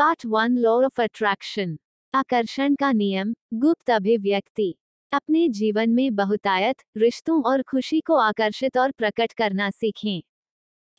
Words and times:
Part 0.00 0.26
one 0.26 0.58
law 0.58 0.84
of 0.84 1.02
attraction 1.02 1.78
आकर्षण 2.14 2.74
का 2.74 2.92
नियम, 2.92 3.34
गुप्त 3.54 3.90
अभिव्यक्ति। 3.90 4.74
अपने 5.12 5.48
जीवन 5.48 5.90
में 5.90 6.16
बहुतायत, 6.16 6.76
रिश्तों 6.96 7.42
और 7.42 7.62
खुशी 7.62 8.00
को 8.00 8.14
आकर्षित 8.14 8.78
और 8.78 8.90
प्रकट 8.90 9.32
करना 9.32 9.70
सीखें। 9.70 10.22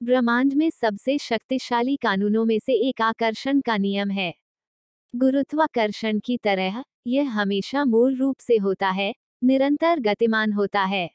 ब्रह्मांड 0.04 0.54
में 0.54 0.70
सबसे 0.70 1.18
शक्तिशाली 1.18 1.96
कानूनों 1.96 2.46
में 2.46 2.60
से 2.60 2.74
एक 2.74 3.02
आकर्षण 3.02 3.62
का 3.62 3.78
नियम 3.78 4.10
है। 4.10 4.34
गुरुत्वाकर्षण 5.16 6.20
की 6.20 6.38
तरह, 6.38 6.84
यह 7.08 7.30
हमेशा 7.30 7.86
मूल 7.86 8.16
रूप 8.16 8.38
से 8.40 8.58
होता 8.58 8.90
है, 8.90 9.16
निरंतर 9.44 10.00
गतिमान 10.00 10.54
होता 10.54 10.84
है। 10.84 11.12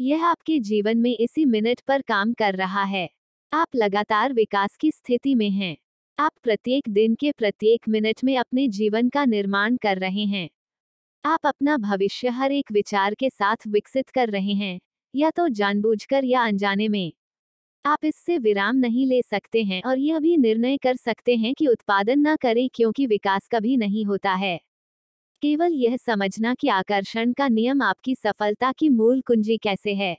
यह 0.00 0.26
आपके 0.26 0.58
जीवन 0.58 0.98
में 0.98 1.16
इसी 1.18 1.44
मिनट 1.44 1.80
पर 1.80 2.02
काम 2.02 2.32
कर 2.32 2.54
रहा 2.54 2.82
है। 2.82 3.10
आप 3.52 3.68
लगातार 3.74 4.32
विकास 4.32 4.76
की 4.76 4.90
स्थिति 4.90 5.34
में 5.34 5.50
हैं। 5.50 5.76
आप 6.22 6.32
प्रत्येक 6.42 6.88
दिन 6.88 7.14
के 7.14 7.32
प्रत्येक 7.32 7.88
मिनट 7.88 8.24
में 8.24 8.38
अपने 8.38 8.68
जीवन 8.68 9.08
का 9.08 9.24
निर्माण 9.24 9.76
कर 9.76 9.98
रहे 9.98 10.24
हैं। 10.24 10.50
आप 11.24 11.46
अपना 11.46 11.76
भविष्य 11.76 12.28
हर 12.28 12.52
एक 12.52 12.72
विचार 12.72 13.14
के 13.14 13.30
साथ 13.30 13.56
विकसित 13.68 14.10
कर 14.10 14.30
रहे 14.30 14.52
हैं, 14.52 14.80
या 15.16 15.30
तो 15.30 15.48
जानबूझकर 15.48 16.24
या 16.24 16.44
अनजाने 16.44 16.88
में। 16.88 17.12
आप 17.84 18.04
इससे 18.04 18.38
विराम 18.38 18.76
नहीं 18.76 19.06
ले 19.06 19.22
सकते 19.22 19.62
हैं 19.62 19.82
और 19.82 19.98
यह 19.98 20.18
भी 20.18 20.36
निर्णय 20.36 20.76
कर 20.76 20.96
सकते 20.96 21.36
हैं 21.36 21.54
कि 21.54 21.66
उत्पादन 21.66 22.28
न 22.28 22.36
करें 22.36 22.68
क्योंकि 22.74 23.06
विकास 23.06 23.48
कभी 23.48 23.76
नहीं 23.76 24.04
होता 24.04 24.34
है। 24.34 24.60
केवल 25.42 25.72
यह 25.72 25.96
समझना 25.96 26.54
कि 26.54 26.68
आकर्षण 26.68 27.32
का 27.32 27.48
नियम 27.48 27.82
आपकी 27.82 28.14
सफलता 28.14 28.72
की 28.72 28.88
मूल 28.88 29.20
कुंजी 29.20 29.56
कैसे 29.56 29.94
है। 29.94 30.16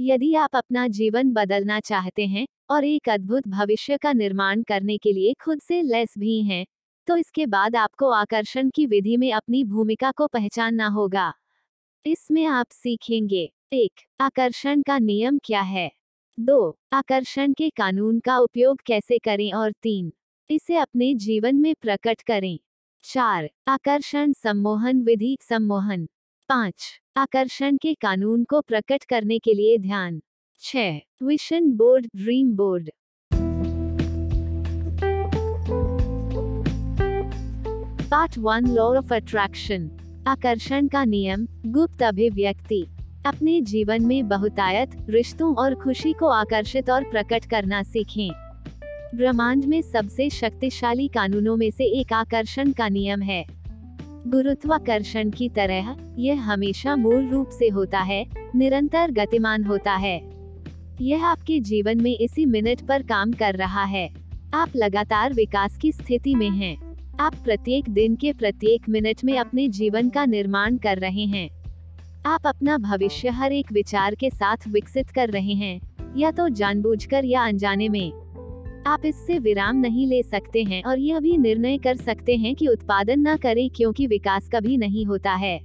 यदि 0.00 0.34
आप 0.34 0.56
अपना 0.56 0.88
जीवन 0.88 1.32
बदलना 1.32 1.80
चाहते 1.80 2.26
हैं 2.26 2.46
और 2.70 2.84
एक 2.84 3.08
अद्भुत 3.08 3.48
भविष्य 3.48 3.96
का 3.96 4.12
निर्माण 4.12 4.62
करने 4.62 4.98
के 4.98 5.12
लिए 5.12 5.34
खुद 5.44 5.60
से 5.60 5.82
लेस 5.82 6.14
भी 6.18 6.42
हैं, 6.42 6.66
तो 7.08 7.16
इसके 7.16 7.46
बाद 7.46 7.76
आपको 7.76 8.10
आकर्षण 8.10 8.70
की 8.70 8.86
विधि 8.86 9.16
में 9.16 9.32
अपनी 9.32 9.64
भूमिका 9.64 10.10
को 10.10 10.26
पहचानना 10.26 10.86
होगा। 10.88 11.32
इसमें 12.06 12.44
आप 12.46 12.66
सीखेंगे 12.72 13.52
एक 13.72 13.92
आकर्षण 14.20 14.82
का 14.82 14.98
नियम 14.98 15.38
क्या 15.44 15.60
है? 15.60 15.90
दो 16.38 16.78
आकर्षण 16.92 17.52
के 17.52 17.70
कानून 17.70 18.20
का 18.20 18.38
उपयोग 18.38 18.80
कैसे 18.86 19.18
करें? 19.18 19.52
और 19.52 19.72
तीन 19.72 20.12
इसे 20.50 20.76
अपने 20.76 21.14
जीवन 21.14 21.56
में 21.56 21.74
प्रकट 21.74 22.22
करें। 22.22 22.58
चार 23.04 23.50
आकर्षण 23.68 24.32
सम्मोहन 24.32 25.02
विधि 25.02 25.36
सम्मोहन। 25.40 26.08
पाँच 26.48 27.00
आकर्षण 27.18 27.76
के 27.76 27.94
कानून 27.94 28.44
को 28.44 28.60
प्रकट 28.60 29.04
करने 29.04 29.38
के 29.38 29.54
लिए 29.54 29.78
ध्यान। 29.78 30.22
छह 30.60 30.98
vision 31.26 31.72
board 31.72 32.06
dream 32.16 32.56
board 32.56 32.90
part 38.10 38.38
one 38.38 38.66
law 38.66 38.96
of 38.96 39.14
attraction 39.14 39.90
आकर्षण 40.28 40.88
का 40.88 41.04
नियम, 41.04 41.48
गुप्त 41.66 42.02
अभिव्यक्ति। 42.02 42.86
अपने 43.26 43.60
जीवन 43.60 44.06
में 44.06 44.28
बहुतायत, 44.28 44.90
रिश्तों 45.10 45.54
और 45.54 45.74
खुशी 45.74 46.12
को 46.12 46.26
आकर्षित 46.26 46.90
और 46.90 47.04
प्रकट 47.04 47.44
करना 47.44 47.82
सीखें। 47.82 48.30
ब्रह्मांड 49.14 49.64
में 49.64 49.82
सबसे 49.82 50.30
शक्तिशाली 50.30 51.08
कानूनों 51.08 51.56
में 51.56 51.70
से 51.70 52.00
एक 52.00 52.12
आकर्षण 52.12 52.72
का 52.72 52.88
नियम 52.88 53.22
है। 53.22 53.55
गुरुत्वाकर्षण 54.26 55.30
की 55.30 55.48
तरह, 55.48 55.96
यह 56.18 56.42
हमेशा 56.42 56.96
मूल 56.96 57.28
रूप 57.28 57.48
से 57.48 57.68
होता 57.68 58.00
है, 58.00 58.26
निरंतर 58.54 59.10
गतिमान 59.10 59.64
होता 59.64 59.92
है। 59.92 60.30
यह 61.00 61.26
आपके 61.26 61.60
जीवन 61.60 62.00
में 62.00 62.18
इसी 62.18 62.46
मिनट 62.46 62.80
पर 62.80 63.02
काम 63.02 63.32
कर 63.32 63.54
रहा 63.54 63.84
है। 63.84 64.10
आप 64.54 64.68
लगातार 64.76 65.32
विकास 65.32 65.76
की 65.76 65.92
स्थिति 65.92 66.34
में 66.34 66.50
हैं। 66.50 66.76
आप 67.20 67.34
प्रत्येक 67.34 67.88
दिन 67.88 68.16
के 68.16 68.32
प्रत्येक 68.32 68.88
मिनट 68.88 69.24
में 69.24 69.38
अपने 69.38 69.68
जीवन 69.68 70.08
का 70.08 70.24
निर्माण 70.24 70.76
कर 70.76 70.98
रहे 70.98 71.24
हैं। 71.24 71.50
आप 72.26 72.40
अपना 72.46 72.78
भविष्य 72.78 73.28
हर 73.28 73.52
एक 73.52 73.72
विचार 73.72 74.14
के 74.14 74.30
साथ 74.30 74.56
विकसित 74.68 75.10
कर 75.10 75.30
रहे 75.30 75.52
हैं, 75.52 75.80
या 76.16 76.30
तो 76.30 76.48
जानबूझकर 76.48 77.24
या 77.24 77.46
अनजाने 77.46 77.88
में। 77.88 78.25
आप 78.86 79.02
इससे 79.06 79.38
विराम 79.38 79.76
नहीं 79.76 80.06
ले 80.06 80.22
सकते 80.22 80.62
हैं 80.62 80.82
और 80.82 80.98
यह 80.98 81.20
भी 81.20 81.36
निर्णय 81.36 81.78
कर 81.78 81.96
सकते 81.96 82.36
हैं 82.36 82.54
कि 82.54 82.66
उत्पादन 82.68 83.28
न 83.28 83.36
करें 83.36 83.70
क्योंकि 83.70 84.06
विकास 84.06 84.48
कभी 84.52 84.76
नहीं 84.76 85.06
होता 85.06 85.32
है। 85.32 85.60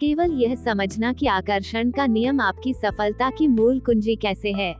केवल 0.00 0.32
यह 0.32 0.54
समझना 0.54 1.12
कि 1.12 1.26
आकर्षण 1.26 1.90
का 1.90 2.06
नियम 2.06 2.40
आपकी 2.40 2.74
सफलता 2.74 3.30
की 3.30 3.48
मूल 3.48 3.80
कुंजी 3.80 4.16
कैसे 4.16 4.52
है। 4.52 4.74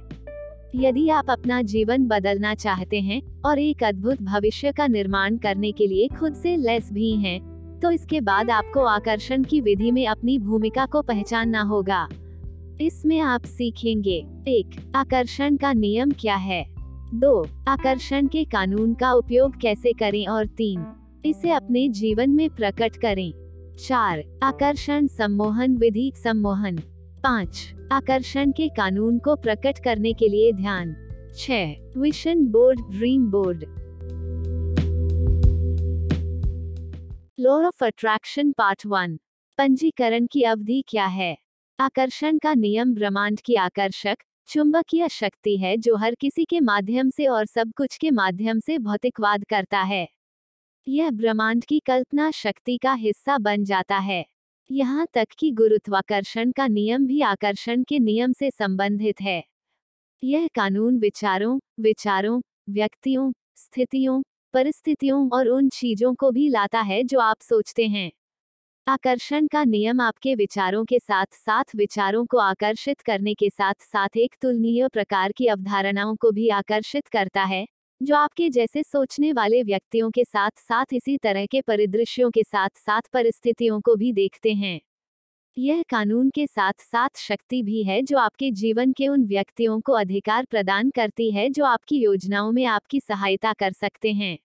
यदि 0.74 1.08
आप 1.08 1.30
अपना 1.30 1.62
जीवन 1.62 2.06
बदलना 2.06 2.54
चाहते 2.54 3.00
हैं 3.00 3.42
और 3.42 3.58
एक 3.58 3.84
अद्भुत 3.84 4.22
भविष्य 4.22 4.72
का 4.72 4.86
निर्माण 4.86 5.36
करने 5.36 5.72
के 5.72 5.86
लिए 5.86 6.08
खुद 6.08 6.34
से 6.34 6.56
लेस 6.56 6.92
भी 6.92 7.10
हैं, 7.12 7.40
तो 7.80 7.90
इसके 7.90 8.20
बाद 8.20 8.50
आपको 8.50 8.80
आकर्षण 8.80 9.42
की 9.42 9.60
विधि 9.60 9.90
में 9.90 10.06
अपनी 10.06 10.38
भूमिका 10.38 10.86
को 10.86 11.02
पहचानना 11.02 11.62
होगा। 11.62 12.08
इसमें 12.80 13.20
आप 13.20 13.44
सीखेंगे 13.44 14.26
एक 14.48 14.92
आकर्षण 14.96 15.56
का 15.56 15.72
नियम 15.72 16.10
क्या 16.10 16.36
है? 16.36 16.73
दो, 17.14 17.46
आकर्षण 17.68 18.26
के 18.26 18.44
कानून 18.44 18.94
का 18.94 19.12
उपयोग 19.12 19.56
कैसे 19.56 19.92
करें? 19.92 20.26
और 20.26 20.46
तीन, 20.46 20.86
इसे 21.24 21.50
अपने 21.50 21.88
जीवन 21.88 22.30
में 22.30 22.50
प्रकट 22.50 22.96
करें। 22.96 23.32
चार, 23.86 24.22
आकर्षण 24.42 25.06
सम्मोहन 25.06 25.76
विधि, 25.76 26.12
सम्मोहन। 26.16 26.76
पाँच, 27.22 27.74
आकर्षण 27.92 28.50
के 28.50 28.68
कानून 28.68 29.18
को 29.18 29.36
प्रकट 29.36 29.78
करने 29.84 30.12
के 30.12 30.28
लिए 30.28 30.52
ध्यान। 30.52 30.96
छह 31.36 31.72
vision 32.00 32.46
board, 32.46 32.80
dream 32.80 33.26
board. 33.26 33.64
Law 37.40 37.66
of 37.66 37.84
attraction 37.84 38.52
part 38.52 38.86
one 38.86 39.18
पंजीकरण 39.58 40.26
की 40.26 40.42
अवधि 40.42 40.84
क्या 40.88 41.06
है? 41.06 41.38
आकर्षण 41.80 42.38
का 42.38 42.54
नियम 42.54 42.94
ब्रह्मांड 42.94 43.40
की 43.40 43.54
आकर्षक 43.54 44.16
चुंबकीय 44.48 45.08
शक्ति 45.08 45.56
है 45.56 45.76
जो 45.76 45.96
हर 45.96 46.14
किसी 46.14 46.44
के 46.44 46.60
माध्यम 46.60 47.10
से 47.10 47.26
और 47.26 47.46
सब 47.46 47.72
कुछ 47.72 47.96
के 47.96 48.10
माध्यम 48.10 48.60
से 48.60 48.78
भौतिकवाद 48.78 49.44
करता 49.44 49.82
है। 49.82 50.08
यह 50.88 51.10
ब्रह्मांड 51.10 51.64
की 51.64 51.78
कल्पना 51.78 52.30
शक्ति 52.30 52.76
का 52.76 52.92
हिस्सा 52.94 53.38
बन 53.38 53.64
जाता 53.64 53.98
है। 53.98 54.24
यहाँ 54.70 55.06
तक 55.14 55.28
कि 55.38 55.50
गुरुत्वाकर्षण 55.50 56.52
का 56.52 56.66
नियम 56.66 57.06
भी 57.06 57.20
आकर्षण 57.20 57.82
के 57.82 57.98
नियम 57.98 58.32
से 58.32 58.50
संबंधित 58.50 59.20
है। 59.20 59.44
यह 60.22 60.48
कानून 60.54 60.98
विचारों 60.98 61.58
विचारों, 61.80 62.40
व्यक्तियों, 62.70 63.32
स्थितियों, 63.56 64.22
परिस्थितियों 64.54 65.28
और 65.30 65.48
उन 65.48 65.68
चीज़ों 65.68 66.14
को 66.14 66.30
भी 66.30 66.48
लाता 66.48 66.80
है 66.80 67.04
जो 67.04 67.18
आप 67.18 67.40
सोचते 67.40 67.86
हैं। 67.86 68.10
आकर्षण 68.86 69.46
का 69.46 69.62
नियम 69.64 70.00
आपके 70.00 70.34
विचारों 70.34 70.84
के 70.84 70.98
साथ 70.98 71.26
साथ 71.34 71.74
विचारों 71.76 72.24
को 72.26 72.38
आकर्षित 72.38 73.00
करने 73.00 73.34
के 73.34 73.48
साथ 73.50 73.74
साथ 73.82 74.16
एक 74.16 74.34
तुलनीय 74.42 74.88
प्रकार 74.88 75.32
की 75.32 75.46
अवधारणाओं 75.46 76.14
को 76.16 76.30
भी 76.30 76.48
आकर्षित 76.48 77.06
करता 77.06 77.42
है, 77.44 77.66
जो 78.00 78.16
आपके 78.16 78.48
जैसे 78.50 78.82
सोचने 78.82 79.32
वाले 79.32 79.62
व्यक्तियों 79.62 80.10
के 80.10 80.24
साथ 80.24 80.50
साथ 80.58 80.92
इसी 80.92 81.16
तरह 81.18 81.46
के 81.46 81.60
परिदृश्यों 81.60 82.30
के 82.30 82.42
साथ 82.42 82.70
साथ 82.76 83.02
परिस्थितियों 83.12 83.80
को 83.80 83.94
भी 83.96 84.12
देखते 84.12 84.52
हैं। 84.54 84.80
यह 85.56 85.82
कानून 85.90 86.30
के 86.30 86.46
साथ 86.46 86.72
साथ 86.80 87.18
शक्ति 87.18 87.62
भी 87.62 87.82
है 87.84 88.02
जो 88.02 88.18
आपके 88.18 88.50
जीवन 88.52 88.92
के 88.92 89.08
उन 89.08 89.26
व्यक्तियों 89.26 89.80
को 89.80 89.92
अधिकार 89.92 90.44
प्रदान 90.44 90.90
करती 90.90 91.30
है 91.30 91.50
जो 91.50 91.64
आपकी 91.64 91.98
योजनाओं 91.98 92.52
में 92.52 92.64
आपकी 92.66 93.00
सहायता 93.00 93.52
कर 93.52 93.72
सकते 93.72 94.12
हैं। 94.12 94.38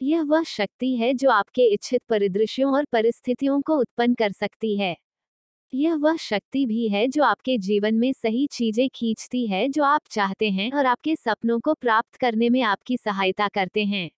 यह 0.00 0.22
वह 0.22 0.42
शक्ति 0.42 0.94
है 0.96 1.12
जो 1.14 1.30
आपके 1.30 1.62
इच्छित 1.74 2.00
परिदृश्यों 2.08 2.72
और 2.74 2.84
परिस्थितियों 2.92 3.60
को 3.60 3.76
उत्पन्न 3.76 4.14
कर 4.14 4.32
सकती 4.32 4.76
है। 4.76 4.94
यह 5.72 5.94
वह 5.96 6.16
शक्ति 6.20 6.64
भी 6.66 6.88
है 6.88 7.06
जो 7.08 7.24
आपके 7.24 7.56
जीवन 7.58 7.94
में 7.94 8.12
सही 8.12 8.46
चीज़ें 8.52 8.88
खींचती 8.94 9.46
है 9.46 9.68
जो 9.68 9.84
आप 9.84 10.02
चाहते 10.10 10.50
हैं 10.50 10.70
और 10.72 10.86
आपके 10.86 11.16
सपनों 11.16 11.58
को 11.60 11.74
प्राप्त 11.74 12.16
करने 12.16 12.50
में 12.50 12.62
आपकी 12.62 12.96
सहायता 12.96 13.48
करते 13.48 13.84
हैं। 13.84 14.10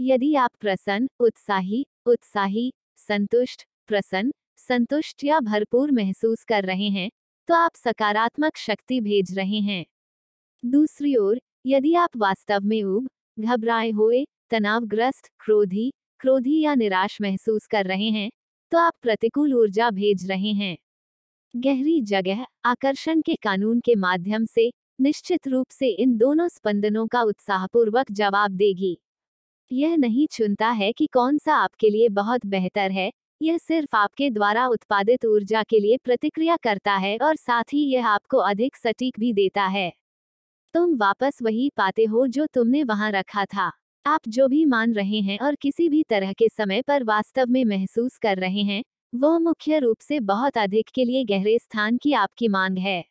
यदि 0.00 0.34
आप 0.36 0.50
प्रसन्न, 0.60 1.08
उत्साही 1.20 1.84
उत्साही, 2.06 2.72
संतुष्ट, 2.98 3.64
प्रसन्न, 3.88 4.32
संतुष्ट 4.58 5.24
या 5.24 5.40
भरपूर 5.42 5.92
महसूस 5.92 6.44
कर 6.44 6.64
रहे 6.64 6.88
हैं 6.90 7.10
तो 7.48 7.54
आप 7.54 7.76
सकारात्मक 7.76 8.56
शक्ति 8.58 9.00
भेज 9.00 9.36
रहे 9.38 9.60
हैं। 9.62 9.84
दूसरी 10.62 11.16
ओर, 11.16 11.40
यदि 11.66 11.94
आप 11.96 12.16
वास्तव 12.18 12.64
में 12.64 12.82
उब 12.84 13.08
घबराए 13.38 13.90
हुए 13.92 14.24
तनावग्रस्त, 14.52 15.28
क्रोधी 15.40 15.90
क्रोधी 16.20 16.60
या 16.60 16.74
निराश 16.74 17.18
महसूस 17.22 17.66
कर 17.66 17.86
रहे 17.86 18.08
हैं 18.10 18.30
तो 18.72 18.78
आप 18.78 18.92
प्रतिकूल 19.02 19.54
ऊर्जा 19.54 19.90
भेज 19.90 20.26
रहे 20.30 20.52
हैं। 20.52 20.76
गहरी 21.54 22.00
जगह, 22.02 22.44
आकर्षण 22.64 23.20
के 23.20 23.34
कानून 23.34 23.80
के 23.80 23.94
माध्यम 23.96 24.44
से, 24.44 24.70
निश्चित 25.00 25.48
रूप 25.48 25.66
से 25.70 25.88
इन 25.94 26.16
दोनों 26.18 26.48
स्पंदनों 26.48 27.06
का 27.06 27.22
उत्साहपूर्वक 27.22 28.12
जवाब 28.12 28.50
देगी। 28.52 28.96
यह 29.70 29.96
नहीं 29.96 30.26
चुनता 30.32 30.68
है 30.70 30.92
कि 30.92 31.06
कौन 31.06 31.38
सा 31.38 31.54
आपके 31.54 31.90
लिए 31.90 32.08
बहुत 32.10 32.46
बेहतर 32.46 32.90
है, 32.90 33.10
यह 33.42 33.58
सिर्फ़ 33.58 33.96
आपके 33.96 34.30
द्वारा 34.30 34.66
उत्पादित 34.68 35.24
ऊर्जा 35.24 35.62
के 35.62 35.80
लिए 35.80 35.96
प्रतिक्रिया 36.04 36.56
करता 36.56 36.94
है 36.96 37.16
और 37.18 37.36
साथ 37.36 37.74
ही 37.74 37.84
यह 37.86 38.08
आपको 38.08 38.38
अधिक 38.38 38.76
सटीक 38.76 39.20
भी 39.20 39.32
देता 39.32 39.64
है। 39.68 39.92
तुम 40.74 40.96
वापस 40.96 41.38
वही 41.42 41.70
पाते 41.76 42.04
हो 42.04 42.26
जो 42.28 42.46
तुमने 42.46 42.84
वहाँ 42.84 43.10
रखा 43.12 43.44
था। 43.46 43.72
आप 44.06 44.20
जो 44.28 44.48
भी 44.48 44.64
मान 44.64 44.92
रहे 44.94 45.20
हैं 45.20 45.38
और 45.38 45.54
किसी 45.54 45.88
भी 45.88 46.02
तरह 46.02 46.32
के 46.32 46.48
समय 46.48 46.82
पर 46.82 47.04
वास्तव 47.04 47.46
में 47.48 47.64
महसूस 47.64 48.16
कर 48.18 48.38
रहे 48.38 48.62
हैं, 48.62 48.82
वो 49.14 49.38
मुख्य 49.38 49.78
रूप 49.78 50.00
से 50.00 50.20
बहुत 50.20 50.58
अधिक 50.58 50.88
के 50.94 51.04
लिए 51.04 51.24
गहरे 51.24 51.58
स्थान 51.58 51.96
की 51.96 52.12
आपकी 52.12 52.48
मांग 52.48 52.78
है। 52.78 53.04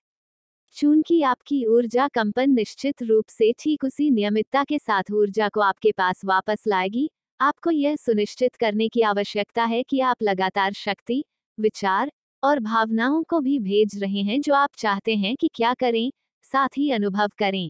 चूँकि 0.75 1.21
आपकी 1.21 1.65
ऊर्जा 1.65 2.07
कंपन 2.07 2.51
निश्चित 2.51 3.03
रूप 3.03 3.25
से 3.29 3.51
ठीक 3.59 3.83
उसी 3.83 4.09
नियमितता 4.11 4.63
के 4.63 4.79
साथ 4.79 5.11
ऊर्जा 5.13 5.49
को 5.49 5.61
आपके 5.61 5.91
पास 5.91 6.25
वापस 6.25 6.63
लाएगी, 6.67 7.09
आपको 7.39 7.71
यह 7.71 7.95
सुनिश्चित 7.95 8.55
करने 8.55 8.87
की 8.89 9.01
आवश्यकता 9.01 9.63
है 9.63 9.83
कि 9.83 9.99
आप 9.99 10.23
लगातार 10.23 10.73
शक्ति, 10.73 11.23
विचार 11.57 12.11
और 12.44 12.59
भावनाओं 12.59 13.23
को 13.23 13.39
भी 13.39 13.59
भेज 13.59 13.99
रहे 14.03 14.21
हैं 14.21 14.41
जो 14.41 14.53
आप 14.53 14.69
चाहते 14.77 15.15
हैं 15.15 15.35
कि 15.35 15.49
क्या 15.55 15.73
करें, 15.73 16.11
साथ 16.45 16.77
ही 16.77 16.91
अनुभव 16.91 17.29
करें। 17.37 17.69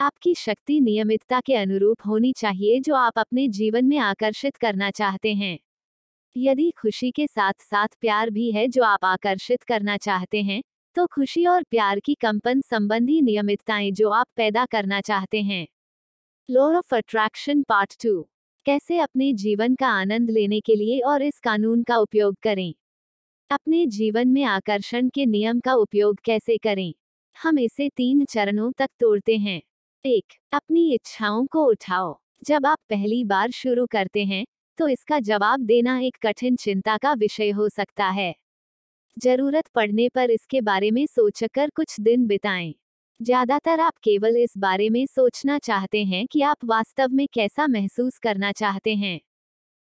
आपकी 0.00 0.34
शक्ति 0.34 0.80
नियमितता 0.80 1.40
के 1.40 1.54
अनुरूप 1.54 1.98
होनी 2.06 2.32
चाहिए 2.32 2.80
जो 2.80 2.94
आप 2.94 3.18
अपने 3.18 3.48
जीवन 3.48 3.84
में 3.84 3.98
आकर्षित 3.98 4.56
करना 4.56 4.90
चाहते 4.90 5.34
हैं। 5.34 5.58
यदि 6.36 6.70
खुशी 6.70 7.10
के 7.10 7.26
साथ 7.26 7.52
साथ 7.60 7.88
प्यार 8.00 8.30
भी 8.30 8.50
है 8.52 8.68
जो 8.68 8.82
आप 8.82 9.04
आकर्षित 9.04 9.62
करना 9.62 9.96
चाहते 9.96 10.42
हैं 10.42 10.62
तो 10.96 11.06
खुशी 11.06 11.46
और 11.46 11.62
प्यार 11.62 12.00
की 12.00 12.14
कंपन 12.14 12.60
संबंधी 12.60 13.20
नियमितताएँ 13.22 13.90
जो 13.90 14.10
आप 14.10 14.26
पैदा 14.36 14.66
करना 14.66 15.00
चाहते 15.00 15.42
हैं। 15.42 15.66
Law 16.50 16.72
of 16.78 16.94
attraction 16.94 17.62
part 17.62 17.94
two 18.02 18.22
कैसे 18.66 18.98
अपने 18.98 19.32
जीवन 19.32 19.74
का 19.74 19.88
आनंद 19.88 20.30
लेने 20.30 20.60
के 20.60 20.76
लिए 20.76 21.00
और 21.00 21.22
इस 21.22 21.40
कानून 21.40 21.82
का 21.82 21.96
उपयोग 21.96 22.36
करें? 22.42 22.74
अपने 23.50 23.86
जीवन 23.86 24.28
में 24.28 24.44
आकर्षण 24.44 25.08
के 25.08 25.26
नियम 25.26 25.60
का 25.60 25.74
उपयोग 25.74 26.18
कैसे 26.24 26.56
करें? 26.58 26.94
हम 27.36 27.58
इसे 27.58 27.88
तीन 27.88 28.24
चरणों 28.24 28.72
तक 28.72 28.90
तोड़ते 29.00 29.36
हैं। 29.36 29.62
एक 30.04 30.32
अपनी 30.52 30.80
इच्छाओं 30.94 31.44
को 31.46 31.64
उठाओ। 31.64 32.14
जब 32.42 32.66
आप 32.66 32.78
पहली 32.90 33.22
बार 33.24 33.50
शुरू 33.52 33.86
करते 33.86 34.24
हैं 34.24 34.44
तो 34.78 34.88
इसका 34.88 35.18
जवाब 35.20 35.60
देना 35.60 35.98
एक 36.00 36.16
कठिन 36.22 36.56
चिंता 36.56 36.96
का 36.96 37.12
विषय 37.14 37.50
हो 37.50 37.68
सकता 37.68 38.06
है। 38.08 38.34
ज़रूरत 39.16 39.68
पड़ने 39.74 40.08
पर 40.08 40.30
इसके 40.30 40.60
बारे 40.60 40.90
में 40.90 41.04
सोचकर 41.06 41.70
कुछ 41.70 42.00
दिन 42.00 42.26
बिताएँ। 42.26 42.74
ज़्यादातर 43.20 43.80
आप 43.80 43.94
केवल 44.04 44.36
इस 44.36 44.54
बारे 44.58 44.88
में 44.90 45.04
सोचना 45.06 45.58
चाहते 45.60 46.04
हैं 46.04 46.26
कि 46.26 46.42
आप 46.42 46.64
वास्तव 46.64 47.12
में 47.12 47.26
कैसा 47.34 47.66
महसूस 47.68 48.18
करना 48.18 48.52
चाहते 48.52 48.94
हैं। 48.96 49.20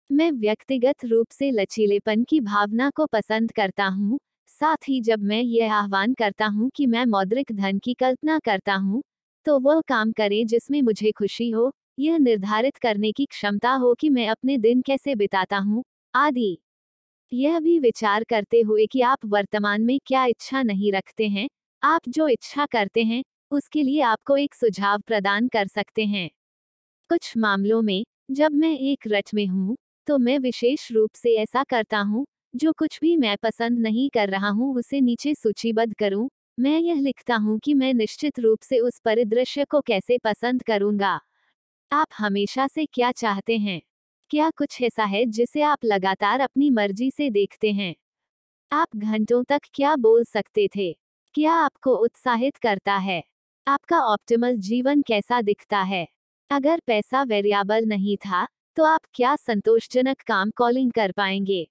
मैं 0.10 0.32
व्यक्तिगत 0.34 1.06
रूप 1.06 1.28
से 1.32 1.52
लचीलेपन 1.52 2.24
की 2.24 2.40
भावना 2.42 2.90
को 2.92 3.06
पसंद 3.08 3.52
करता 3.52 3.86
हूँ, 3.88 4.20
साथ 4.50 4.90
ही 4.90 5.02
जब 5.02 5.24
मैं 5.24 5.42
यह 5.42 5.74
आह्वान 5.76 6.14
करता 6.16 6.46
हूँ 6.48 6.70
कि 6.76 6.86
मैं 6.88 7.06
मौद्रिक 7.08 7.52
धन 7.54 7.80
की 7.80 7.94
कल्पना 7.96 8.40
करता 8.40 8.76
हूँ 8.78 9.04
तो 9.48 9.60
वह 9.60 9.82
काम 9.82 10.12
करें 10.12 10.46
जिसमें 10.48 10.82
मुझे 10.82 11.12
खुशी 11.12 11.50
हो, 11.50 11.72
यह 12.00 12.18
निर्धारित 12.18 12.78
करने 12.78 13.12
की 13.12 13.26
क्षमता 13.26 13.72
हो 13.72 13.94
कि 13.94 14.10
मैं 14.10 14.28
अपने 14.30 14.58
दिन 14.58 14.82
कैसे 14.82 15.16
बिताता 15.16 15.58
हूँ, 15.58 15.84
आदि। 16.14 16.58
यह 17.32 17.60
भी 17.60 17.80
विचार 17.80 18.24
करते 18.24 18.62
हुए 18.62 18.86
कि 18.86 19.02
आप 19.02 19.20
वर्तमान 19.26 19.82
में 19.82 20.00
क्या 20.06 20.26
इच्छा 20.26 20.64
नहीं 20.64 20.92
रखते 20.94 21.28
हैं, 21.28 21.48
आप 21.84 22.10
जो 22.10 22.28
इच्छा 22.28 22.66
करते 22.66 23.04
हैं, 23.04 23.24
उसके 23.52 23.84
लिए 23.84 24.02
आपको 24.02 24.38
एक 24.38 24.56
सुझाव 24.56 25.02
प्रदान 25.02 25.48
कर 25.48 25.68
सकते 25.68 26.06
हैं। 26.06 26.30
कुछ 27.10 27.34
मामलों 27.38 27.82
में, 27.82 28.04
जब 28.32 28.52
मैं 28.52 28.78
एक 28.80 29.08
रट 29.08 29.34
में 29.34 29.46
हूँ 29.48 29.78
तो 30.08 30.18
मैं 30.18 30.40
विशेष 30.40 30.92
रूप 30.92 31.12
से 31.16 31.36
ऐसा 31.36 31.64
करता 31.64 32.00
हूँ, 32.00 32.26
जो 32.56 32.74
कुछ 32.74 33.00
भी 33.02 33.16
मैं 33.18 33.38
पसंद 33.44 33.80
नहीं 33.80 34.10
कर 34.10 34.30
रहा 34.30 34.50
हूँ, 34.50 34.76
उसे 34.76 35.02
नीचे 35.02 35.36
सूचीबद्ध 35.36 35.94
करूँ 35.94 36.30
मैं 36.58 36.78
यह 36.80 37.00
लिखता 37.02 37.36
हूँ 37.36 37.58
कि 37.60 37.74
मैं 37.74 37.94
निश्चित 37.94 38.40
रूप 38.40 38.60
से 38.62 38.80
उस 38.80 39.00
परिदृश्य 39.00 39.66
को 39.66 39.82
कैसे 39.82 40.18
पसंद 40.18 40.64
करूँगा। 40.64 41.20
आप 41.92 42.08
हमेशा 42.18 42.68
से 42.68 42.86
क्या 42.86 43.12
चाहते 43.14 43.58
हैं? 43.58 43.82
क्या 44.32 44.50
कुछ 44.52 44.82
ऐसा 44.82 45.04
है 45.06 45.26
जिसे 45.28 45.62
आप 45.64 45.86
लगातार 45.86 46.42
अपनी 46.42 46.70
मर्ज़ी 46.72 47.10
से 47.12 47.30
देखते 47.30 47.72
हैं? 47.72 47.96
आप 48.72 48.98
घंटों 48.98 49.44
तक 49.44 49.62
क्या 49.74 49.96
बोल 49.98 50.26
सकते 50.26 50.68
थे? 50.78 50.94
क्या 51.36 51.54
आपको 51.56 51.96
उत्साहित 51.98 52.58
करता 52.58 52.96
है? 52.98 53.24
आपका 53.68 54.00
ऑप्टिमल 54.06 54.58
जीवन 54.62 55.02
कैसा 55.02 55.42
दिखता 55.42 55.82
है? 55.84 56.08
अगर 56.52 56.82
पैसा 56.88 57.24
वेरिएबल 57.24 57.86
नहीं 57.88 58.18
था 58.20 58.48
तो 58.78 58.86
आप 58.86 59.02
क्या 59.16 59.36
संतोषजनक 59.38 60.22
काम 60.28 60.52
कॉलिंग 60.52 60.92
कर 60.92 61.12
पाएँगे? 61.12 61.68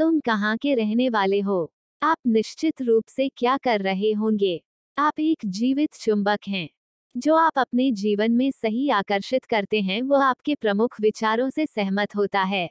तुम 0.00 0.20
कहाँ 0.20 0.56
के 0.58 0.74
रहने 0.74 1.10
वाले 1.10 1.40
हो? 1.40 1.72
आप 2.04 2.16
निश्चित 2.26 2.82
रूप 2.82 3.04
से 3.08 3.28
क्या 3.28 3.56
कर 3.56 3.80
रहे 3.80 4.12
होंगे? 4.12 4.64
आप 4.98 5.20
एक 5.20 5.38
जीवित 5.46 5.94
चुंबक 5.94 6.38
हैं। 6.48 6.68
जो 7.16 7.34
आप 7.34 7.58
अपने 7.58 7.92
जीवन 7.92 8.32
में 8.32 8.50
सही 8.50 8.88
आकर्षित 8.90 9.44
करते 9.44 9.80
हैं 9.80 10.02
वह 10.02 10.24
आपके 10.24 10.54
प्रमुख 10.54 11.00
विचारों 11.00 11.50
से 11.50 11.66
सहमत 11.66 12.16
होता 12.16 12.42
है। 12.42 12.70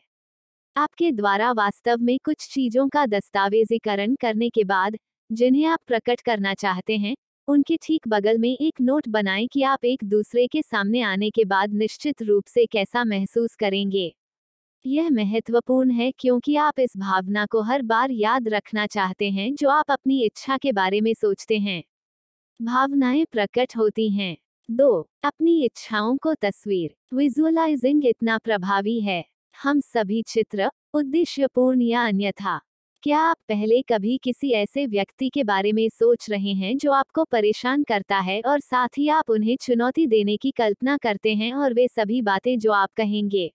आपके 0.75 1.11
द्वारा 1.11 1.51
वास्तव 1.51 1.97
में 1.99 2.19
कुछ 2.25 2.47
चीज़ों 2.49 2.89
का 2.89 3.05
दस्तावेजीकरण 3.05 4.15
करने 4.15 4.49
के 4.49 4.63
बाद, 4.63 4.97
जिन्हें 5.31 5.65
आप 5.65 5.79
प्रकट 5.87 6.21
करना 6.21 6.53
चाहते 6.53 6.97
हैं, 6.97 7.15
उनके 7.47 7.77
ठीक 7.77 8.07
बगल 8.07 8.37
में 8.37 8.57
एक 8.61 8.81
नोट 8.81 9.07
बनाएँ 9.07 9.47
कि 9.47 9.63
आप 9.63 9.85
एक 9.85 10.03
दूसरे 10.03 10.47
के 10.47 10.61
सामने 10.61 11.01
आने 11.01 11.29
के 11.29 11.45
बाद 11.45 11.73
निश्चित 11.73 12.21
रूप 12.21 12.45
से 12.47 12.65
कैसा 12.65 13.03
महसूस 13.03 13.55
करेंगे। 13.55 14.15
यह 14.85 15.09
महत्वपूर्ण 15.09 15.91
है 15.91 16.11
क्योंकि 16.11 16.55
आप 16.55 16.79
इस 16.79 16.97
भावना 16.97 17.45
को 17.45 17.61
हर 17.61 17.81
बार 17.81 18.11
याद 18.11 18.47
रखना 18.47 18.87
चाहते 18.87 19.29
हैं 19.31 19.55
जो 19.55 19.69
आप 19.69 19.91
अपनी 19.91 20.23
इच्छा 20.23 20.57
के 20.57 20.71
बारे 20.71 21.01
में 21.01 21.13
सोचते 21.13 21.59
हैं। 21.59 21.83
भावनाएँ 22.61 23.25
प्रकट 23.25 23.77
होती 23.77 24.09
हैं। 24.09 24.37
दो, 24.69 25.09
अपनी 25.23 25.65
इच्छाओं 25.65 26.17
को 26.17 26.33
तस्वीर। 26.33 26.95
विजुअलाइजिंग 27.15 28.05
इतना 28.05 28.37
प्रभावी 28.37 28.99
है। 29.01 29.25
हम 29.63 29.79
सभी 29.79 30.21
चित्र, 30.21 30.69
उद्देश्यपूर्ण 30.93 31.81
या 31.81 32.05
अन्यथा। 32.07 32.59
क्या 33.03 33.19
आप 33.19 33.37
पहले 33.49 33.81
कभी 33.81 34.17
किसी 34.17 34.51
ऐसे 34.51 34.87
व्यक्ति 34.87 35.29
के 35.29 35.43
बारे 35.43 35.71
में 35.71 35.89
सोच 35.89 36.29
रहे 36.29 36.53
हैं 36.53 36.77
जो 36.77 36.91
आपको 36.91 37.23
परेशान 37.23 37.83
करता 37.83 38.19
है 38.19 38.41
और 38.41 38.59
साथ 38.59 38.97
ही 38.97 39.07
आप 39.07 39.29
उन्हें 39.29 39.57
चुनौती 39.61 40.07
देने 40.07 40.37
की 40.37 40.51
कल्पना 40.51 40.97
करते 40.97 41.35
हैं 41.35 41.53
और 41.53 41.73
वे 41.73 41.87
सभी 41.87 42.21
बातें 42.21 42.59
जो 42.59 42.71
आप 42.71 42.89
कहेंगे। 42.97 43.51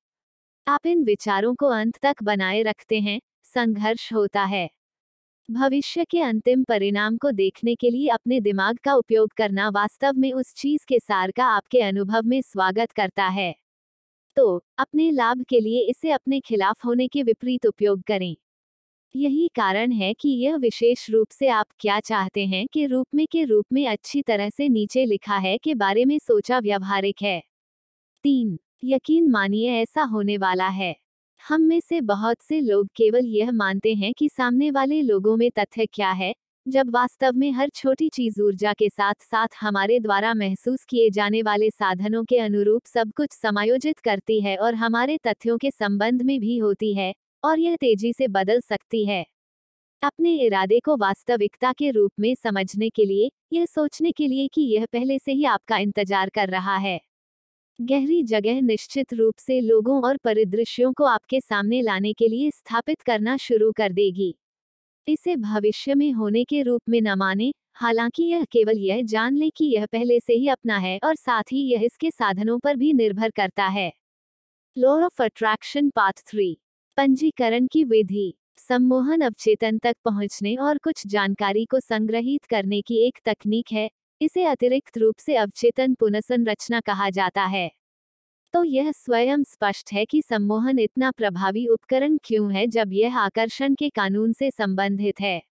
आप 0.68 0.86
इन 0.86 1.04
विचारों 1.04 1.54
को 1.54 1.66
अंत 1.66 1.98
तक 2.02 2.22
बनाए 2.22 2.62
रखते 2.62 3.00
हैं, 3.00 3.20
संघर्ष 3.44 4.12
होता 4.12 4.44
है। 4.44 4.70
भविष्य 5.50 6.04
के 6.04 6.20
अंतिम 6.20 6.64
परिणाम 6.64 7.16
को 7.16 7.30
देखने 7.30 7.74
के 7.74 7.90
लिए 7.90 8.08
अपने 8.08 8.40
दिमाग 8.40 8.78
का 8.78 8.94
उपयोग 8.94 9.30
करना 9.36 9.68
वास्तव 9.68 10.12
में 10.16 10.32
उस 10.32 10.54
चीज़ 10.54 10.86
के 10.86 10.98
सार 10.98 11.30
का 11.30 11.44
आपके 11.44 11.80
अनुभव 11.80 12.22
में 12.24 12.42
स्वागत 12.42 12.92
करता 12.92 13.28
है। 13.28 13.54
तो 14.36 14.64
अपने 14.78 15.10
लाभ 15.10 15.44
के 15.48 15.60
लिए 15.60 15.86
इसे 15.90 16.10
अपने 16.10 16.40
खिलाफ 16.40 16.84
होने 16.84 17.08
के 17.08 17.22
विपरीत 17.22 17.66
उपयोग 17.66 18.02
करें। 18.02 18.36
यही 19.16 19.48
कारण 19.48 19.92
है 19.92 20.14
कि 20.14 20.28
यह 20.28 20.56
विशेष 20.56 21.10
रूप 21.10 21.28
से 21.30 21.48
आप 21.48 21.66
क्या 21.80 22.00
चाहते 22.00 22.46
हैं 22.46 22.66
कि 22.72 22.86
रूप 22.86 23.06
में 23.14 23.26
के 23.26 23.44
रूप 23.44 23.66
में 23.72 23.86
अच्छी 23.86 24.22
तरह 24.22 24.50
से 24.50 24.68
नीचे 24.68 25.04
लिखा 25.04 25.36
है 25.36 25.58
के 25.58 25.74
बारे 25.74 26.04
में 26.04 26.18
सोचा 26.18 26.58
व्यवहारिक 26.58 27.22
है। 27.22 27.42
तीन 28.22 28.58
यकीन 28.82 29.28
मानिए 29.30 29.70
ऐसा 29.72 30.02
होने 30.02 30.36
वाला 30.36 30.66
है। 30.68 30.94
हम 31.42 31.60
में 31.60 31.80
से 31.80 32.00
बहुत 32.00 32.42
से 32.42 32.60
लोग 32.60 32.88
केवल 32.96 33.26
यह 33.26 33.50
मानते 33.52 33.94
हैं 33.94 34.12
कि 34.14 34.28
सामने 34.28 34.70
वाले 34.70 35.00
लोगों 35.02 35.36
में 35.36 35.50
तथ्य 35.50 35.86
क्या 35.86 36.10
है, 36.10 36.32
जब 36.66 36.90
वास्तव 36.90 37.32
में 37.34 37.50
हर 37.52 37.68
छोटी 37.68 38.08
चीज़ 38.08 38.40
ऊर्जा 38.42 38.72
के 38.72 38.88
साथ 38.88 39.14
साथ 39.22 39.48
हमारे 39.60 39.98
द्वारा 40.00 40.32
महसूस 40.34 40.84
किए 40.84 41.10
जाने 41.10 41.42
वाले 41.42 41.70
साधनों 41.70 42.24
के 42.24 42.38
अनुरूप 42.38 42.86
सब 42.86 43.12
कुछ 43.16 43.32
समायोजित 43.32 43.98
करती 43.98 44.40
है 44.40 44.56
और 44.56 44.74
हमारे 44.74 45.18
तथ्यों 45.26 45.58
के 45.58 45.70
संबंध 45.70 46.22
में 46.22 46.38
भी 46.40 46.56
होती 46.58 46.92
है, 46.94 47.12
और 47.44 47.58
यह 47.58 47.76
तेज़ी 47.76 48.12
से 48.12 48.28
बदल 48.28 48.60
सकती 48.60 49.04
है। 49.06 49.24
अपने 50.02 50.34
इरादे 50.36 50.80
को 50.80 50.96
वास्तविकता 50.96 51.72
के 51.72 51.90
रूप 51.90 52.12
में 52.20 52.34
समझने 52.34 52.90
के 52.90 53.04
लिए 53.04 53.30
यह 53.52 53.66
सोचने 53.66 54.12
के 54.12 54.26
लिए 54.26 54.48
कि 54.48 54.62
यह 54.74 54.86
पहले 54.92 55.18
से 55.18 55.32
ही 55.32 55.44
आपका 55.46 55.78
इंतज़ार 55.78 56.30
कर 56.30 56.48
रहा 56.48 56.76
है। 56.76 57.00
गहरी 57.78 58.22
जगह 58.22 58.60
निश्चित 58.60 59.12
रूप 59.14 59.34
से 59.38 59.60
लोगों 59.60 60.00
और 60.04 60.16
परिदृश्यों 60.16 60.92
को 60.92 61.04
आपके 61.04 61.40
सामने 61.40 61.80
लाने 61.82 62.12
के 62.12 62.28
लिए 62.28 62.50
स्थापित 62.50 63.00
करना 63.00 63.36
शुरू 63.36 63.70
कर 63.72 63.92
देगी। 63.92 64.34
इसे 65.08 65.36
भविष्य 65.36 65.94
में 65.94 66.10
होने 66.12 66.44
के 66.44 66.62
रूप 66.62 66.82
में 66.88 67.00
न 67.00 67.14
माने, 67.14 67.52
हालाँकि 67.74 68.22
यह 68.24 68.44
केवल 68.44 68.78
यह 68.78 69.02
जान 69.04 69.36
ले 69.36 69.50
कि 69.50 69.64
यह 69.66 69.86
पहले 69.86 70.18
से 70.20 70.34
ही 70.34 70.48
अपना 70.48 70.78
है 70.78 70.98
और 71.04 71.14
साथ 71.14 71.52
ही 71.52 71.62
यह 71.62 71.84
इसके 71.84 72.10
साधनों 72.10 72.58
पर 72.58 72.76
भी 72.76 72.92
निर्भर 72.92 73.30
करता 73.30 73.66
है। 73.68 73.92
Law 74.76 74.96
of 75.04 75.22
attraction 75.22 75.90
part 75.90 76.20
three 76.26 76.56
पंजीकरण 76.98 77.66
की 77.66 77.84
विधि 77.84 78.32
सम्मोहन 78.58 79.20
अवचेतन 79.20 79.78
तक 79.78 79.96
पहुँचने 80.04 80.54
और 80.56 80.78
कुछ 80.78 81.06
जानकारी 81.06 81.64
को 81.64 81.80
संग्रहित 81.80 82.44
करने 82.44 82.80
की 82.82 83.06
एक 83.06 83.18
तकनीक 83.24 83.72
है 83.72 83.90
इसे 84.20 84.44
अतिरिक्त 84.44 84.98
रूप 84.98 85.18
से 85.18 85.34
अवचेतन 85.36 85.94
पुनर्संरचना 85.94 86.80
कहा 86.80 87.10
जाता 87.10 87.44
है। 87.44 87.70
तो 88.54 88.64
यह 88.64 88.90
स्वयं 88.92 89.44
स्पष्ट 89.44 89.92
है 89.92 90.04
कि 90.04 90.22
सम्मोहन 90.22 90.78
इतना 90.78 91.10
प्रभावी 91.10 91.66
उपकरण 91.66 92.18
क्यों 92.24 92.52
है 92.54 92.66
जब 92.66 92.92
यह 92.92 93.18
आकर्षण 93.18 93.74
के 93.74 93.88
कानून 93.88 94.32
से 94.32 94.50
संबंधित 94.50 95.20
है। 95.20 95.42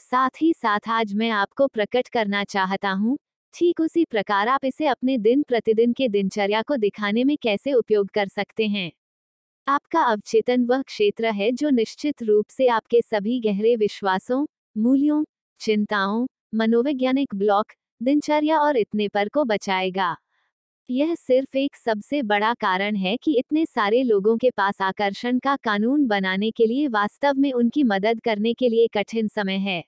साथ 0.00 0.42
ही 0.42 0.52
साथ 0.54 0.88
आज 0.88 1.14
मैं 1.14 1.30
आपको 1.30 1.66
प्रकट 1.66 2.08
करना 2.08 2.44
चाहता 2.44 2.90
हूँ, 2.90 3.18
ठीक 3.54 3.80
उसी 3.80 4.04
प्रकार 4.04 4.48
आप 4.48 4.64
इसे 4.64 4.86
अपने 4.86 5.18
दिन 5.18 5.42
प्रतिदिन 5.42 5.92
के 5.92 6.08
दिनचर्या 6.08 6.62
को 6.62 6.76
दिखाने 6.76 7.24
में 7.24 7.36
कैसे 7.42 7.72
उपयोग 7.72 8.10
कर 8.10 8.28
सकते 8.28 8.66
हैं। 8.66 8.90
आपका 9.66 10.02
अवचेतन 10.02 10.64
वह 10.64 10.82
क्षेत्र 10.82 11.30
है 11.30 11.52
जो 11.52 11.70
निश्चित 11.70 12.22
रूप 12.22 12.46
से 12.48 12.68
आपके 12.68 13.00
सभी 13.02 13.40
गहरे 13.40 13.76
विश्वासों, 13.76 14.44
मूल्यों, 14.76 15.24
चिंताओं, 15.60 16.26
मनोवैज्ञानिक 16.54 17.34
ब्लॉक 17.34 17.72
दिनचर्या 18.00 18.58
और 18.58 18.76
इतने 18.76 19.08
पर 19.08 19.28
को 19.28 19.44
बचाएगा। 19.44 20.16
यह 20.88 21.14
सिर्फ़ 21.14 21.56
एक 21.58 21.76
सबसे 21.76 22.22
बड़ा 22.22 22.54
कारण 22.54 22.96
है 22.96 23.16
कि 23.16 23.38
इतने 23.38 23.66
सारे 23.66 24.02
लोगों 24.02 24.36
के 24.36 24.50
पास 24.50 24.82
आकर्षण 24.82 25.38
का 25.38 25.56
कानून 25.56 26.06
बनाने 26.06 26.50
के 26.50 26.66
लिए 26.66 26.88
वास्तव 26.88 27.34
में 27.36 27.52
उनकी 27.52 27.82
मदद 27.84 28.20
करने 28.20 28.54
के 28.54 28.68
लिए 28.68 28.86
कठिन 28.86 29.28
समय 29.28 29.56
है। 29.58 29.84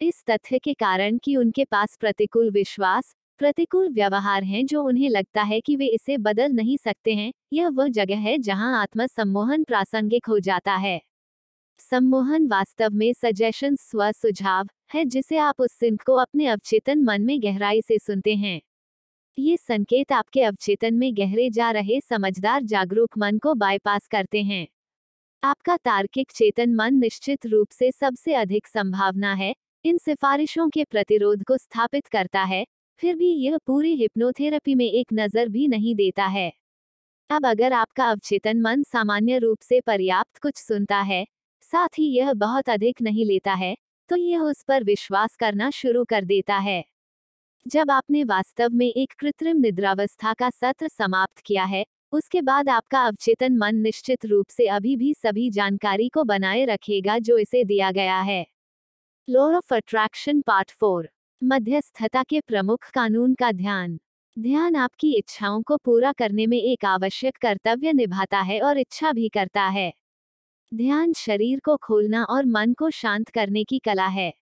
इस 0.00 0.24
तथ्य 0.30 0.58
के 0.58 0.74
कारण 0.74 1.18
कि 1.18 1.36
उनके 1.36 1.64
पास 1.64 1.96
प्रतिकूल 2.00 2.50
विश्वास, 2.50 3.14
प्रतिकूल 3.38 3.88
व्यवहार 3.88 4.44
हैं 4.44 4.66
जो 4.66 4.82
उन्हें 4.82 5.10
लगता 5.10 5.42
है 5.42 5.60
कि 5.60 5.76
वे 5.76 5.86
इसे 5.86 6.18
बदल 6.18 6.52
नहीं 6.52 6.76
सकते 6.76 7.14
हैं, 7.14 7.32
यह 7.52 7.68
वह 7.68 7.88
जगह 7.88 8.18
है 8.18 8.38
जहाँ 8.38 8.82
आत्म 8.82 9.06
सम्मोहन 9.06 9.64
प्रासंगिक 9.64 10.26
हो 10.26 10.38
जाता 10.40 10.74
है। 10.76 11.00
सम्मोहन 11.80 12.46
वास्तव 12.46 12.92
में 12.92 13.12
सजेशन 13.12 13.76
स्व 13.76 14.10
सुझाव 14.12 14.68
है 14.94 15.04
जिसे 15.04 15.36
आप 15.36 15.60
उस 15.60 15.72
सिंह 15.72 15.98
को 16.06 16.14
अपने 16.14 16.46
अवचेतन 16.46 17.02
मन 17.02 17.22
में 17.22 17.42
गहराई 17.42 17.82
से 17.82 17.98
सुनते 17.98 18.34
हैं। 18.34 18.60
ये 19.38 19.56
संकेत 19.56 20.12
आपके 20.12 20.42
अवचेतन 20.42 20.94
में 20.94 21.16
गहरे 21.16 21.50
जा 21.50 21.70
रहे 21.70 22.00
समझदार 22.00 22.62
जागरूक 22.62 23.18
मन 23.18 23.38
को 23.38 23.54
बाईपास 23.54 24.06
करते 24.06 24.42
हैं। 24.42 24.66
आपका 25.42 25.76
तार्किक 25.76 26.30
चेतन 26.30 26.74
मन 26.74 26.94
निश्चित 26.94 27.46
रूप 27.46 27.68
से 27.70 27.92
सबसे 27.92 28.34
अधिक 28.34 28.66
संभावना 28.66 29.34
है, 29.34 29.54
इन 29.84 29.98
सिफारिशों 29.98 30.68
के 30.68 30.84
प्रतिरोध 30.84 31.44
को 31.44 31.56
स्थापित 31.56 32.06
करता 32.06 32.42
है, 32.42 32.64
फिर 33.00 33.16
भी 33.16 33.32
यह 33.32 33.58
पूरी 33.66 33.94
हिप्नोथेरेपी 33.94 34.74
में 34.74 34.86
एक 34.86 35.06
नज़र 35.12 35.48
भी 35.48 35.68
नहीं 35.68 35.94
देता 35.94 36.26
है। 36.26 36.52
अब 37.30 37.46
अगर 37.46 37.72
आपका 37.72 38.10
अवचेतन 38.10 38.60
मन 38.60 38.82
सामान्य 38.82 39.38
रूप 39.38 39.58
से 39.62 39.80
पर्याप्त 39.80 40.38
कुछ 40.38 40.56
सुनता 40.56 41.00
है 41.00 41.26
साथ 41.72 41.98
ही 41.98 42.06
यह 42.08 42.32
बहुत 42.34 42.68
अधिक 42.70 43.02
नहीं 43.02 43.24
लेता 43.26 43.54
है 43.54 43.76
तो 44.10 44.16
यह 44.16 44.40
उस 44.40 44.62
पर 44.62 44.84
विश्वास 44.84 45.36
करना 45.36 45.70
शुरू 45.70 46.04
कर 46.04 46.24
देता 46.24 46.56
है। 46.56 46.84
जब 47.66 47.90
आपने 47.90 48.24
वास्तव 48.24 48.70
में 48.72 48.86
एक 48.86 49.12
कृत्रिम 49.18 49.56
निद्रावस्था 49.56 50.32
का 50.34 50.50
सत्र 50.50 50.88
समाप्त 50.88 51.38
किया 51.38 51.64
है, 51.64 51.84
उसके 52.12 52.42
बाद 52.42 52.68
आपका 52.68 53.02
अवचेतन 53.06 53.56
मन 53.56 53.76
निश्चित 53.76 54.26
रूप 54.26 54.46
से 54.50 54.66
अभी 54.68 54.96
भी 54.96 55.12
सभी 55.14 55.48
जानकारी 55.50 56.08
को 56.08 56.24
बनाए 56.24 56.64
रखेगा 56.64 57.18
जो 57.18 57.38
इसे 57.38 57.64
दिया 57.64 57.90
गया 57.92 58.20
है। 58.20 58.46
Law 59.28 59.42
of 59.56 59.74
attraction 59.74 60.40
part 60.40 60.70
four 60.70 61.08
मध्यस्थता 61.42 62.22
के 62.22 62.40
प्रमुख 62.40 62.90
कानून 62.90 63.34
का 63.34 63.52
ध्यान। 63.52 63.98
ध्यान 64.36 64.76
आपकी 64.76 65.12
इच्छाओं 65.12 65.62
को 65.62 65.76
पूरा 65.76 66.12
करने 66.12 66.46
में 66.46 66.58
एक 66.58 66.84
आवश्यक 66.84 67.36
कर्तव्य 67.36 67.92
निभाता 67.92 68.40
है 68.40 68.60
और 68.60 68.78
इच्छा 68.78 69.12
भी 69.12 69.28
करता 69.28 69.66
है। 69.68 69.92
ध्यान 70.72 71.12
शरीर 71.12 71.60
को 71.60 71.76
खोलना 71.76 72.22
और 72.24 72.44
मन 72.46 72.72
को 72.72 72.90
शांत 72.90 73.28
करने 73.28 73.64
की 73.64 73.78
कला 73.78 74.06
है। 74.06 74.32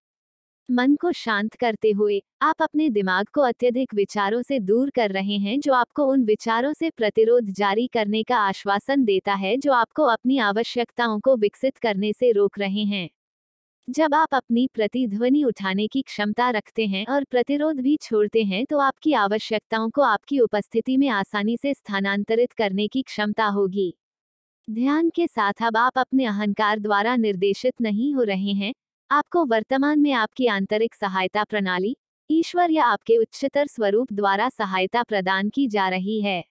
मन 0.69 0.97
को 0.97 1.13
शांत 1.13 1.55
करते 1.55 1.91
हुए, 1.91 2.21
आप 2.43 2.63
अपने 2.63 2.89
दिमाग 2.91 3.27
को 3.35 3.41
अत्यधिक 3.41 3.95
विचारों 3.95 4.43
से 4.43 4.59
दूर 4.61 4.91
कर 4.91 5.11
रहे 5.11 5.37
हैं 5.39 5.61
जो 5.61 5.73
आपको 5.73 6.05
उन 6.05 6.25
विचारों 6.25 6.73
से 6.73 6.91
प्रतिरोध 6.91 7.51
जारी 7.51 7.87
करने 7.87 8.23
का 8.23 8.39
आश्वासन 8.39 9.05
देता 9.05 9.35
है 9.35 9.57
जो 9.57 9.73
आपको 9.73 10.05
अपनी 10.05 10.39
आवश्यकताओं 10.39 11.21
को 11.21 11.37
विकसित 11.37 11.79
करने 11.79 12.13
से 12.13 12.33
रोक 12.33 12.59
रहे 12.59 12.85
हैं। 12.85 13.09
जब 13.89 14.15
आप 14.15 14.35
अपनी 14.35 14.69
प्रतिध्वनि 14.75 15.45
उठाने 15.45 15.89
की 15.89 16.03
क्षमता 16.03 16.51
रखते 16.51 16.87
हैं 16.87 17.07
और 17.07 17.25
प्रतिरोध 17.25 17.81
भी 17.81 17.97
छोड़ते 18.03 18.45
हैं 18.45 18.67
तो 18.67 18.79
आपकी 18.79 19.13
आवश्यकताओं 19.15 19.91
को 19.91 20.03
आपकी 20.03 20.41
उपस्थिति 20.41 20.97
में 20.97 21.09
आसानी 21.11 21.57
से 21.57 21.75
स्थानांतरित 21.75 22.53
करने 22.53 22.89
की 22.89 23.03
क्षमता 23.03 23.47
होगी। 23.47 23.95
ध्यान 24.69 25.09
के 25.11 25.27
साथ 25.27 25.63
अब 25.63 25.77
आप 25.77 25.99
अपने 25.99 26.25
अहंकार 26.25 26.79
द्वारा 26.79 27.15
निर्देशित 27.17 27.73
नहीं 27.81 28.15
हो 28.15 28.23
रहे 28.23 28.53
हैं। 28.53 28.73
आपको 29.11 29.45
वर्तमान 29.45 29.99
में 30.01 30.13
आपकी 30.13 30.47
आंतरिक 30.47 30.95
सहायता 30.95 31.45
प्रणाली, 31.45 31.95
ईश्वर 32.31 32.71
या 32.71 32.85
आपके 32.85 33.17
उच्चतर 33.17 33.67
स्वरूप 33.67 34.13
द्वारा 34.13 34.49
सहायता 34.49 35.03
प्रदान 35.03 35.49
की 35.49 35.67
जा 35.69 35.89
रही 35.89 36.21
है। 36.23 36.43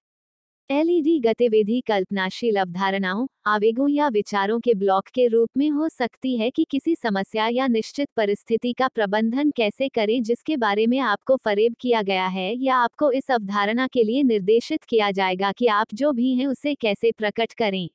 एलईडी 0.70 1.20
गतिविधि 1.20 1.82
कल्पनाशील 1.88 2.56
अवधारणाओं, 2.56 3.28
आवेगों 3.48 3.90
या 3.90 4.08
विचारों 4.10 4.60
के 4.60 4.74
ब्लॉक 4.74 5.08
के 5.08 5.28
रूप 5.28 5.50
में 5.58 5.70
हो 5.70 5.90
सकती 5.90 6.38
है 6.38 6.50
कि 6.52 6.66
किसी 6.72 6.96
समस्या 6.96 7.48
या 7.48 7.68
निश्चित 7.68 8.10
परिस्थिति 8.18 8.74
का 8.74 8.88
प्रबंधन 8.88 9.52
कैसे 9.52 9.90
करें 9.90 10.24
जिसके 10.24 10.58
बारे 10.58 10.88
में 10.88 11.00
आपको 11.00 11.38
फरेब 11.38 11.76
किया 11.82 12.02
गया 12.02 12.28
है 12.28 12.54
या 12.58 12.78
आपको 12.78 13.12
इस 13.12 13.32
अवधारणा 13.32 13.88
के 13.88 14.04
लिए 14.04 14.24
निर्देशित 14.24 14.84
किया 14.84 15.12
जाएगा 15.12 15.52
कि 15.52 15.68
आप 15.68 15.88
जो 15.94 16.12
भी 16.12 16.36
हैं 16.36 16.48
उसे 16.48 16.76
कैसे 16.76 17.12
प्रकट 17.12 17.54
करें। 17.54 17.90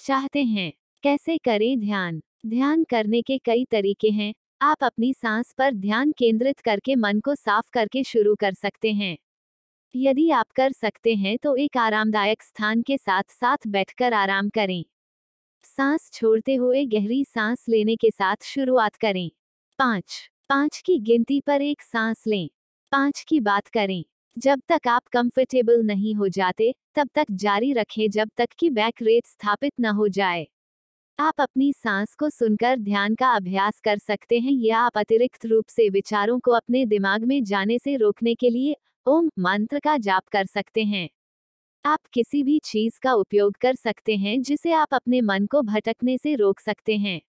चाहते 0.00 0.42
हैं। 0.44 0.72
कैसे 1.04 1.36
करें 1.38 1.78
ध्यान? 1.80 2.20
ध्यान 2.46 2.84
करने 2.84 3.22
के 3.22 3.38
कई 3.38 3.64
तरीके 3.64 4.10
हैं। 4.10 4.32
आप 4.62 4.84
अपनी 4.84 5.12
सांस 5.14 5.52
पर 5.58 5.74
ध्यान 5.74 6.12
केंद्रित 6.12 6.60
करके 6.60 6.94
मन 6.94 7.20
को 7.20 7.34
साफ़ 7.34 7.70
करके 7.72 8.04
शुरू 8.04 8.34
कर 8.34 8.54
सकते 8.54 8.92
हैं। 8.92 9.16
यदि 9.94 10.30
आप 10.30 10.46
कर 10.56 10.72
सकते 10.72 11.14
हैं 11.14 11.38
तो 11.38 11.56
एक 11.56 11.76
आरामदायक 11.76 12.42
स्थान 12.42 12.82
के 12.82 12.98
साथ 12.98 13.22
साथ 13.30 13.68
बैठकर 13.68 14.12
आराम 14.12 14.48
करें। 14.48 14.84
सांस 15.64 16.10
छोड़ते 16.12 16.54
हुए 16.54 16.84
गहरी 16.86 17.24
सांस 17.24 17.64
लेने 17.68 17.96
के 17.96 18.10
साथ 18.10 18.44
शुरुआत 18.44 18.96
करें। 18.96 19.30
पाँच। 19.78 20.30
पाँच 20.48 20.82
की 20.86 20.98
गिनती 21.00 21.40
पर 21.40 21.62
एक 21.62 21.82
सांस 21.82 22.24
लें। 22.26 22.48
पाँच 22.92 23.24
की 23.28 23.40
बात 23.40 23.68
करें। 23.68 24.04
जब 24.36 24.60
तक 24.68 24.88
आप 24.88 25.02
कंफर्टेबल 25.08 25.82
नहीं 25.82 26.14
हो 26.14 26.28
जाते, 26.28 26.72
तब 26.94 27.08
तक 27.14 27.26
जारी 27.32 27.72
रखें 27.72 28.08
जब 28.10 28.30
तक 28.36 28.48
कि 28.58 28.70
बैक 28.70 29.02
रेट 29.02 29.26
स्थापित 29.26 29.72
न 29.80 29.86
हो 29.86 30.08
जाए। 30.08 30.46
आप 31.18 31.40
अपनी 31.40 31.72
सांस 31.72 32.14
को 32.14 32.30
सुनकर 32.30 32.78
ध्यान 32.78 33.14
का 33.14 33.30
अभ्यास 33.32 33.80
कर 33.80 33.98
सकते 33.98 34.38
हैं 34.40 34.52
या 34.52 34.78
आप 34.78 34.98
अतिरिक्त 34.98 35.46
रूप 35.46 35.64
से 35.68 35.88
विचारों 35.90 36.38
को 36.40 36.52
अपने 36.52 36.84
दिमाग 36.86 37.24
में 37.24 37.44
जाने 37.44 37.78
से 37.78 37.96
रोकने 37.96 38.34
के 38.34 38.50
लिए 38.50 38.76
ओम 39.06 39.30
मंत्र 39.38 39.80
का 39.80 39.96
जाप 39.98 40.28
कर 40.32 40.46
सकते 40.46 40.84
हैं। 40.84 41.08
आप 41.84 42.00
किसी 42.12 42.42
भी 42.42 42.58
चीज़ 42.64 42.98
का 43.02 43.12
उपयोग 43.14 43.54
कर 43.60 43.74
सकते 43.74 44.16
हैं 44.16 44.42
जिसे 44.42 44.72
आप 44.72 44.94
अपने 44.94 45.20
मन 45.20 45.46
को 45.46 45.62
भटकने 45.62 46.18
से 46.18 46.34
रोक 46.34 46.60
सकते 46.60 46.96
हैं। 46.96 47.20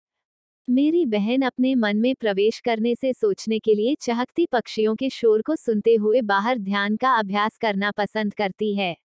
मेरी 0.68 1.06
बहन 1.06 1.42
अपने 1.42 1.74
मन 1.76 1.98
में 1.98 2.14
प्रवेश 2.16 2.60
करने 2.60 2.94
से 2.96 3.14
सोचने 3.14 3.60
के 3.60 3.74
लिए 3.76 3.96
चहकती 4.02 4.46
पक्षियों 4.46 4.96
के 4.96 5.10
शोर 5.10 5.42
को 5.42 5.56
सुनते 5.56 5.94
हुए 5.96 6.22
बाहर 6.22 6.58
ध्यान 6.58 6.96
का 6.96 7.12
अभ्यास 7.16 7.58
करना 7.58 7.92
पसंद 7.92 8.34
करती 8.34 8.74
है। 8.76 8.96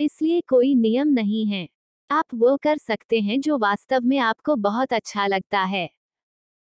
इसलिए 0.00 0.40
कोई 0.48 0.74
नियम 0.74 1.08
नहीं 1.08 1.46
है। 1.46 1.68
आप 2.10 2.26
वो 2.34 2.56
कर 2.56 2.78
सकते 2.78 3.20
हैं 3.20 3.40
जो 3.40 3.58
वास्तव 3.58 4.00
में 4.04 4.18
आपको 4.18 4.56
बहुत 4.56 4.92
अच्छा 4.92 5.26
लगता 5.26 5.62
है। 5.64 5.88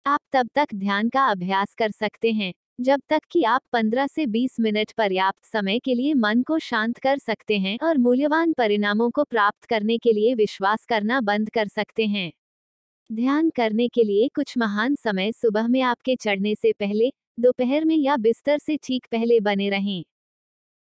आप 0.06 0.20
तब 0.32 0.50
तक 0.56 0.75
ध्यान 0.75 1.10
का 1.10 1.25
अभ्यास 1.28 1.75
कर 1.75 1.92
सकते 1.92 2.32
हैं, 2.32 2.54
जब 2.82 3.02
तक 3.10 3.22
कि 3.32 3.44
आप 3.44 3.62
15 3.72 4.08
से 4.08 4.25
20 4.28 4.58
मिनट 4.60 4.92
पर्याप्त 4.92 5.46
समय 5.46 5.80
के 5.80 5.96
लिए 5.96 6.13
मन 6.16 6.44
को 6.44 6.60
शांत 6.60 7.00
कर 7.00 7.18
सकते 7.18 7.60
हैं 7.60 7.78
और 7.84 7.98
मूल्यवान 7.98 8.54
परिणामों 8.54 9.12
को 9.12 9.24
प्राप्त 9.24 9.66
करने 9.66 9.98
के 9.98 10.13
लिए 10.13 10.36
विश्वास 10.36 10.86
करना 10.86 11.22
बंद 11.22 11.50
कर 11.50 11.68
सकते 11.68 12.06
हैं। 12.08 12.32
ध्यान 13.13 13.50
करने 13.50 13.88
के 13.88 14.03
लिए 14.03 14.27
कुछ 14.27 14.58
महान 14.58 14.96
समय 14.96 15.32
सुबह 15.32 15.67
में 15.67 15.82
आपके 15.82 16.15
चढ़ने 16.15 16.55
से 16.55 16.72
पहले, 16.72 17.10
दोपहर 17.39 17.86
में 17.86 17.96
या 17.96 18.17
बिस्तर 18.17 18.58
से 18.58 18.77
ठीक 18.77 19.05
पहले 19.12 19.39
बने 19.39 19.70
रहें। 19.70 20.03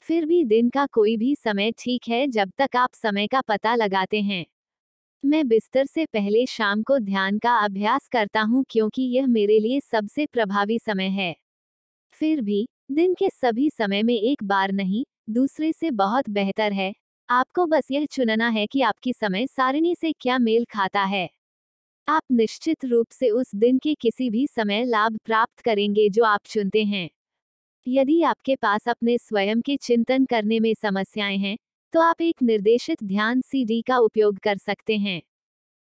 फिर 0.05 0.25
भी 0.25 0.43
दिन 0.45 0.69
का 0.69 0.85
कोई 0.85 1.17
भी 1.17 1.35
समय 1.35 1.71
ठीक 1.79 2.07
है 2.09 2.27
जब 2.27 2.51
तक 2.57 2.75
आप 2.75 2.93
समय 2.93 3.27
का 3.27 3.41
पता 3.41 3.75
लगाते 3.75 4.21
हैं। 4.21 4.45
मैं 5.23 5.47
बिस्तर 5.47 5.85
से 5.85 6.05
पहले 6.05 6.45
शाम 6.45 6.83
को 6.83 6.99
ध्यान 6.99 7.39
का 7.39 7.57
अभ्यास 7.57 8.07
करता 8.07 8.41
हूँ 8.41 8.65
क्योंकि 8.69 9.03
यह 9.03 9.27
मेरे 9.27 9.59
लिए 9.59 9.79
सबसे 9.79 10.25
प्रभावी 10.25 10.79
समय 10.79 11.09
है। 11.09 11.35
फिर 12.13 12.41
भी, 12.41 12.67
दिन 12.91 13.13
के 13.13 13.29
सभी 13.29 13.69
समय 13.69 14.03
में 14.03 14.15
एक 14.15 14.43
बार 14.43 14.71
नहीं, 14.71 15.05
दूसरे 15.29 15.73
से 15.73 15.91
बहुत 15.91 16.29
बेहतर 16.29 16.73
है। 16.73 16.93
आपको 17.29 17.65
बस 17.65 17.87
यह 17.91 18.05
चुनना 18.05 18.49
है 18.49 18.67
कि 18.67 18.81
आपकी 18.81 19.13
समय 19.13 19.47
सारिणी 19.47 19.95
से 19.95 20.13
क्या 20.21 20.37
मेल 20.39 20.65
खाता 20.65 21.03
है। 21.03 21.29
आप 22.07 22.23
निश्चित 22.31 22.85
रूप 22.85 23.07
से 23.11 23.29
उस 23.29 23.51
दिन 23.55 23.77
के 23.77 23.93
किसी 23.93 24.29
भी 24.29 24.45
समय 24.47 24.83
लाभ 24.85 25.17
प्राप्त 25.25 25.59
करेंगे 25.59 26.07
जो 26.09 26.23
आप 26.23 26.39
चुनते 26.45 26.83
हैं। 26.83 27.09
यदि 27.87 28.21
आपके 28.23 28.55
पास 28.55 28.87
अपने 28.89 29.17
स्वयं 29.17 29.61
के 29.61 29.77
चिंतन 29.77 30.25
करने 30.25 30.59
में 30.59 30.73
समस्याएँ 30.75 31.37
हैं 31.37 31.57
तो 31.93 32.01
आप 32.01 32.21
एक 32.21 32.43
निर्देशित 32.43 33.03
ध्यान 33.03 33.41
सीडी 33.41 33.81
का 33.81 33.97
उपयोग 33.99 34.39
कर 34.39 34.57
सकते 34.57 34.97
हैं। 34.97 35.21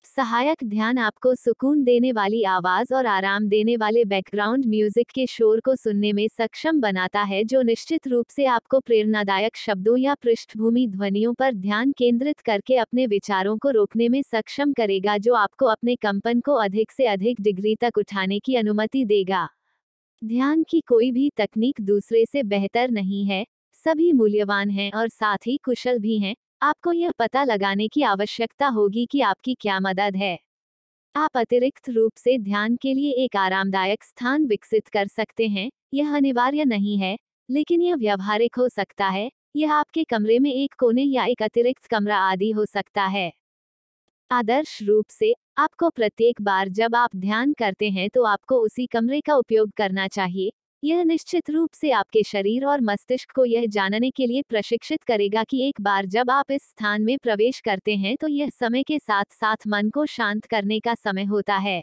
सहायक 0.06 0.64
ध्यान 0.64 0.98
आपको 0.98 1.34
सुकून 1.36 1.84
देने 1.84 2.12
वाली 2.12 2.42
आवाज़ 2.46 2.94
और 2.94 3.06
आराम 3.06 3.48
देने 3.48 3.76
वाले 3.78 4.04
बैकग्राउंड 4.06 4.66
म्यूज़िक 4.66 5.10
के 5.10 5.26
शोर 5.28 5.60
को 5.60 5.76
सुनने 5.76 6.12
में 6.14 6.28
सक्षम 6.30 6.80
बनाता 6.82 7.22
है, 7.22 7.44
जो 7.44 7.62
निश्चित 7.62 8.08
रूप 8.08 8.26
से 8.30 8.46
आपको 8.48 8.80
प्रेरणादायक 8.80 9.58
शब्दों 9.58 9.98
या 9.98 10.16
पृष्ठभूमि 10.16 10.88
ध्वनियों 10.88 11.34
पर 11.34 11.54
ध्यान 11.54 11.92
केंद्रित 11.92 12.40
करके 12.40 12.76
अपने 12.78 13.06
विचारों 13.08 13.58
को 13.58 13.70
रोकने 13.70 14.10
में 14.10 14.22
सक्षम 14.24 14.74
करेगा, 14.74 15.18
जो 15.18 15.34
आपको 15.36 15.66
अपने 15.68 15.96
कंपन 15.98 16.40
को 16.40 16.56
अधिक 16.56 16.92
से 16.92 17.06
अधिक 17.08 17.42
डिग्री 17.42 17.76
तक 17.76 17.98
उठाने 17.98 18.40
की 18.40 18.56
अनुमति 18.56 19.06
देगा। 19.06 19.48
ध्यान 20.22 20.64
की 20.64 20.82
कोई 20.82 21.12
भी 21.12 21.30
तकनीक 21.38 21.82
दूसरे 21.84 22.26
से 22.26 22.44
बेहतर 22.46 22.92
नहीं 22.92 23.26
है, 23.26 23.46
सभी 23.76 24.12
मूल्यवान 24.14 24.70
हैं 24.72 24.92
और 24.92 25.10
साथ 25.10 25.48
ही 25.48 25.58
कुशल 25.66 26.00
भी 26.00 26.20
हैं। 26.20 26.36
आपको 26.62 26.92
यह 26.92 27.12
पता 27.20 27.44
लगाने 27.44 27.88
की 27.88 28.02
आवश्यकता 28.02 28.68
होगी 28.68 29.06
कि 29.06 29.22
आपकी 29.22 29.54
क्या 29.54 29.80
मदद 29.80 30.16
है। 30.16 30.38
आप 31.16 31.38
अतिरिक्त 31.38 31.90
रूप 31.90 32.14
से 32.18 32.38
ध्यान 32.40 32.76
के 32.76 32.94
लिए 32.94 33.12
एक 33.26 33.36
आरामदायक 33.36 34.04
स्थान 34.04 34.46
विकसित 34.46 34.88
कर 34.88 35.08
सकते 35.08 35.48
हैं, 35.48 35.70
यह 35.94 36.16
अनिवार्य 36.16 36.66
नहीं 36.66 36.98
है, 36.98 37.18
लेकिन 37.50 37.82
यह 37.82 37.96
व्यवहारिक 37.96 38.56
हो 38.56 38.70
सकता 38.70 39.08
है, 39.08 39.30
यह 39.56 39.74
आपके 39.74 40.04
कमरे 40.04 40.40
में 40.40 40.54
एक 40.54 40.74
कोने 40.80 41.04
या 41.04 41.26
एक 41.26 41.44
अतिरिक्त 41.44 41.88
कमरा 41.88 42.18
आदि 42.22 42.52
हो 42.52 42.66
सकता 42.66 43.06
है। 43.08 43.32
आदर्श 44.32 44.82
रूप 44.84 45.06
से, 45.10 45.34
आपको 45.58 45.90
प्रत्येक 45.90 46.42
बार 46.42 46.70
जब 46.70 46.96
आप 46.96 47.16
ध्यान 47.16 47.54
करते 47.54 47.90
हैं 47.90 48.10
तो 48.10 48.24
आपको 48.24 48.60
उसी 48.62 48.86
कमरे 48.88 49.22
का 49.22 49.36
उपयोग 49.36 49.72
करना 49.78 50.08
चाहिए 50.08 50.52
यह 50.84 51.04
निश्चित 51.04 51.50
रूप 51.50 51.74
से 51.74 51.92
आपके 51.92 52.24
शरीर 52.24 52.66
और 52.66 52.82
मस्तिष्क 52.82 53.32
को 53.32 53.46
यह 53.46 53.66
जानने 53.68 54.10
के 54.12 54.26
लिए 54.28 54.42
प्रशिक्षित 54.42 55.04
करेगा 55.04 55.44
कि 55.44 55.62
एक 55.68 55.82
बार 55.82 56.06
जब 56.06 56.30
आप 56.32 56.52
इस 56.52 56.64
स्थान 56.64 57.02
में 57.02 57.18
प्रवेश 57.18 57.60
करते 57.60 57.96
हैं 57.96 58.16
तो 58.18 58.28
यह 58.28 58.50
समय 58.50 58.84
के 58.84 59.00
साथ 59.00 59.26
साथ 59.32 59.68
मन 59.68 59.90
को 59.90 60.06
शांत 60.06 60.46
करने 60.46 60.80
का 60.80 60.94
समय 60.96 61.24
होता 61.24 61.58
है। 61.58 61.82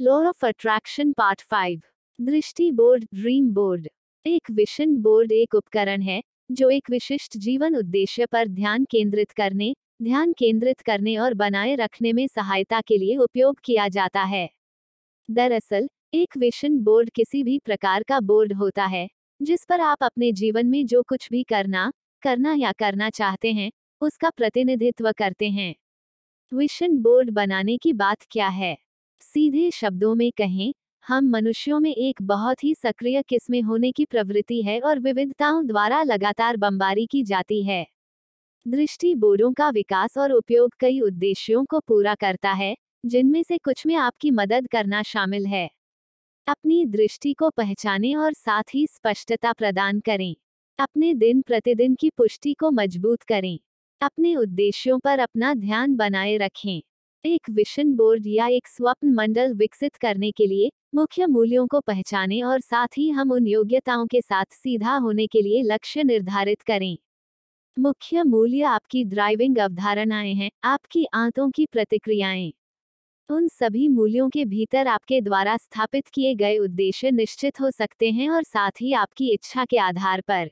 Law 0.00 0.18
of 0.28 0.46
attraction 0.46 1.12
part 1.12 1.42
five 1.42 1.80
दृष्टि 2.18 2.70
बोर्ड 2.72 3.04
ड्रीम 3.14 3.48
बोर्ड 3.54 3.88
एक 4.26 4.50
विशन 4.50 4.96
बोर्ड 4.96 5.32
एक 5.32 5.54
उपकरण 5.54 6.02
है, 6.02 6.22
जो 6.50 6.70
एक 6.70 6.90
विशिष्ट 6.90 7.36
जीवन 7.38 7.76
उद्देश्य 7.76 8.26
पर 8.26 8.48
ध्यान 8.48 8.84
केंद्रित 8.84 9.32
करने, 9.32 9.74
ध्यान 10.02 10.32
केंद्रित 10.32 10.80
करने 10.80 11.16
और 11.16 11.34
बनाए 11.34 11.74
रखने 11.76 12.12
में 12.12 12.26
सहायता 12.28 12.80
के 12.80 12.98
लिए 12.98 13.16
उपयोग 13.18 13.60
किया 13.64 13.88
जाता 13.88 14.22
है। 14.24 14.48
दरअसल 15.28 15.88
एक 16.14 16.36
विशन 16.36 16.78
बोर्ड 16.78 17.10
किसी 17.10 17.42
भी 17.42 17.58
प्रकार 17.58 18.02
का 18.02 18.20
बोर्ड 18.20 18.52
होता 18.52 18.84
है, 18.84 19.08
जिस 19.42 19.64
पर 19.64 19.80
आप 19.80 20.02
अपने 20.02 20.32
जीवन 20.32 20.66
में 20.66 20.86
जो 20.86 21.02
कुछ 21.02 21.28
भी 21.30 21.42
करना 21.42 21.92
करना 22.22 22.54
या 22.54 22.72
करना 22.72 23.10
चाहते 23.10 23.52
हैं, 23.52 23.72
उसका 24.00 24.30
प्रतिनिधित्व 24.30 25.12
करते 25.12 25.50
हैं। 25.50 25.74
विशन 26.52 26.98
बोर्ड 26.98 27.30
बनाने 27.30 27.76
की 27.76 27.92
बात 27.92 28.18
क्या 28.30 28.48
है? 28.48 28.78
सीधे 29.20 29.70
शब्दों 29.70 30.14
में 30.14 30.32
कहें, 30.32 30.74
हम 31.06 31.24
मनुष्यों 31.24 31.80
में 31.80 31.94
एक 31.94 32.22
बहुत 32.22 32.64
ही 32.64 32.74
सक्रिय 32.74 33.22
किस्में 33.22 33.62
होने 33.62 33.92
की 33.92 34.04
प्रवृत्ति 34.04 34.62
है 34.62 34.80
और 34.80 34.98
विविधताओं 34.98 35.66
द्वारा 35.66 36.02
लगातार 36.02 36.56
बमबारी 36.56 37.06
की 37.06 37.22
जाती 37.22 37.62
है। 37.62 37.86
दृष्टि 38.68 39.14
बोर्डों 39.14 39.52
का 39.52 39.70
विकास 39.70 40.18
और 40.18 40.32
उपयोग 40.32 40.74
कई 40.80 41.00
उद्देश्यों 41.00 41.64
को 41.64 41.80
पूरा 41.80 42.14
करता 42.14 42.52
है, 42.52 42.76
जिनमें 43.06 43.42
से 43.42 43.58
कुछ 43.58 43.86
में 43.86 43.94
आपकी 43.94 44.30
मदद 44.30 44.68
करना 44.68 45.02
शामिल 45.02 45.46
है। 45.46 45.70
अपनी 46.46 46.84
दृष्टि 46.86 47.32
को 47.32 47.50
पहचानें 47.50 48.16
और 48.16 48.32
साथ 48.32 48.62
ही 48.74 48.86
स्पष्टता 48.86 49.52
प्रदान 49.52 50.00
करें। 50.00 50.34
अपने 50.78 51.14
दिन 51.14 51.42
प्रतिदिन 51.42 51.94
की 51.94 52.10
पुष्टि 52.10 52.54
को 52.54 52.70
मज़बूत 52.70 53.22
करें। 53.22 53.58
अपने 54.00 54.36
उद्देश्यों 54.36 54.98
पर 54.98 55.18
अपना 55.18 55.54
ध्यान 55.54 55.96
बनाए 55.96 56.36
रखें। 56.36 56.82
एक 57.24 57.50
विशन 57.50 57.94
बोर्ड 57.94 58.26
या 58.26 58.46
एक 58.46 58.68
स्वप्न 58.68 59.14
मंडल 59.14 59.54
विकसित 59.54 59.96
करने 59.96 60.30
के 60.30 60.46
लिए 60.46 60.70
मुख्य 60.94 61.26
मूल्यों 61.26 61.66
को 61.66 61.80
पहचानें 61.80 62.42
और 62.42 62.60
साथ 62.60 62.98
ही 62.98 63.10
हम 63.10 63.32
उन 63.32 63.46
योग्यताओं 63.46 64.06
के 64.06 64.20
साथ 64.20 64.44
सीधा 64.52 64.96
होने 64.96 65.26
के 65.26 65.42
लिए 65.42 65.62
लक्ष्य 65.62 66.04
निर्धारित 66.04 66.62
करें। 66.62 66.98
मुख्य 67.78 68.22
मूल्य 68.22 68.62
आपकी 68.62 69.04
ड्राइविंग 69.04 69.58
अवधारणाएँ 69.58 70.34
हैं, 70.34 70.50
आपकी 70.64 71.06
आंतों 71.14 71.50
की 71.50 71.66
प्रतिक्रियाएँ। 71.66 72.52
उन 73.30 73.46
सभी 73.48 73.88
मूल्यों 73.88 74.28
के 74.28 74.44
भीतर 74.44 74.86
आपके 74.88 75.20
द्वारा 75.20 75.56
स्थापित 75.56 76.08
किए 76.08 76.34
गए 76.34 76.56
उद्देश्य 76.58 77.10
निश्चित 77.10 77.60
हो 77.60 77.70
सकते 77.70 78.10
हैं 78.10 78.28
और 78.30 78.42
साथ 78.44 78.80
ही 78.80 78.92
आपकी 78.94 79.30
इच्छा 79.32 79.64
के 79.64 79.78
आधार 79.78 80.20
पर। 80.20 80.50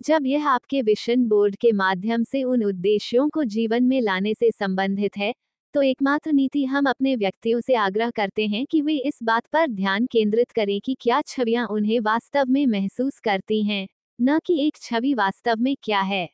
जब 0.00 0.26
यह 0.26 0.48
आपके 0.48 0.82
विशन 0.82 1.26
बोर्ड 1.28 1.56
के 1.56 1.72
माध्यम 1.74 2.24
से 2.24 2.42
उन 2.44 2.64
उद्देश्यों 2.64 3.28
को 3.30 3.44
जीवन 3.46 3.84
में 3.84 4.00
लाने 4.00 4.34
से 4.34 4.50
संबंधित 4.52 5.16
है 5.18 5.32
तो 5.74 5.82
एकमात्र 5.82 6.32
नीति 6.32 6.64
हम 6.66 6.86
अपने 6.86 7.16
व्यक्तियों 7.16 7.60
से 7.60 7.74
आग्रह 7.76 8.10
करते 8.10 8.46
हैं 8.46 8.64
कि 8.66 8.82
वे 8.82 8.96
इस 9.00 9.18
बात 9.22 9.46
पर 9.52 9.66
ध्यान 9.68 10.06
केंद्रित 10.06 10.50
करें 10.52 10.80
कि 10.80 10.96
क्या 11.00 11.20
छवियाँ 11.26 11.66
उन्हें 11.68 12.00
वास्तव 12.00 12.46
में 12.48 12.66
महसूस 12.68 13.20
करती 13.20 13.62
हैं, 13.64 13.86
न 14.18 14.38
कि 14.46 14.66
एक 14.66 14.76
छवि 14.78 15.14
वास्तव 15.14 15.56
में 15.60 15.74
क्या 15.82 16.00
है। 16.02 16.28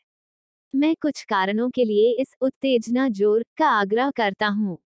मैं 0.74 0.94
कुछ 1.02 1.22
कारणों 1.24 1.70
के 1.70 1.85
लिए 1.85 2.12
इस 2.22 2.35
उत्तेजना 2.42 3.09
ज़ोर 3.11 3.44
का 3.59 3.68
आग्रह 3.70 4.11
करता 4.12 4.48
हूँ। 4.48 4.79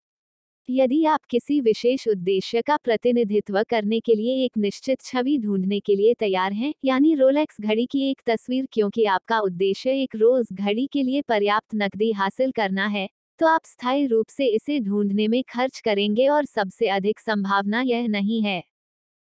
यदि 0.71 1.05
आप 1.05 1.21
किसी 1.31 1.61
विशेष 1.61 2.07
उद्देश्य 2.09 2.61
का 2.63 2.77
प्रतिनिधित्व 2.77 3.63
करने 3.71 3.99
के 4.01 4.15
लिए 4.15 4.45
एक 4.45 4.59
निश्चित 4.59 5.01
छवि 5.03 5.37
ढूँढने 5.39 5.81
के 5.81 5.97
लिए 5.97 6.15
तैयार 6.15 6.53
हैं, 6.53 6.73
यानी 6.85 7.15
रोलेक्स 7.15 7.57
घड़ी 7.61 7.87
की 7.87 8.11
एक 8.11 8.21
तस्वीर 8.27 8.67
क्योंकि 8.73 9.05
आपका 9.07 9.39
उद्देश्य 9.41 9.93
एक 10.03 10.17
रोज 10.17 10.49
घड़ी 10.53 10.87
के 10.87 11.03
लिए 11.03 11.23
पर्याप्त 11.23 11.75
नकदी 11.75 12.11
हासिल 12.13 12.51
करना 12.53 12.87
है 12.89 13.09
तो 13.41 13.47
आप 13.47 13.65
स्थायी 13.65 14.07
रूप 14.07 14.27
से 14.29 14.47
इसे 14.47 14.79
ढूँढने 14.81 15.29
में 15.29 15.43
खर्च 15.49 15.81
करेंगे 15.81 16.29
और 16.29 16.45
सबसे 16.47 16.89
अधिक 16.91 17.21
संभावना 17.21 17.81
यह 17.83 18.07
नहीं 18.09 18.43
है। 18.43 18.63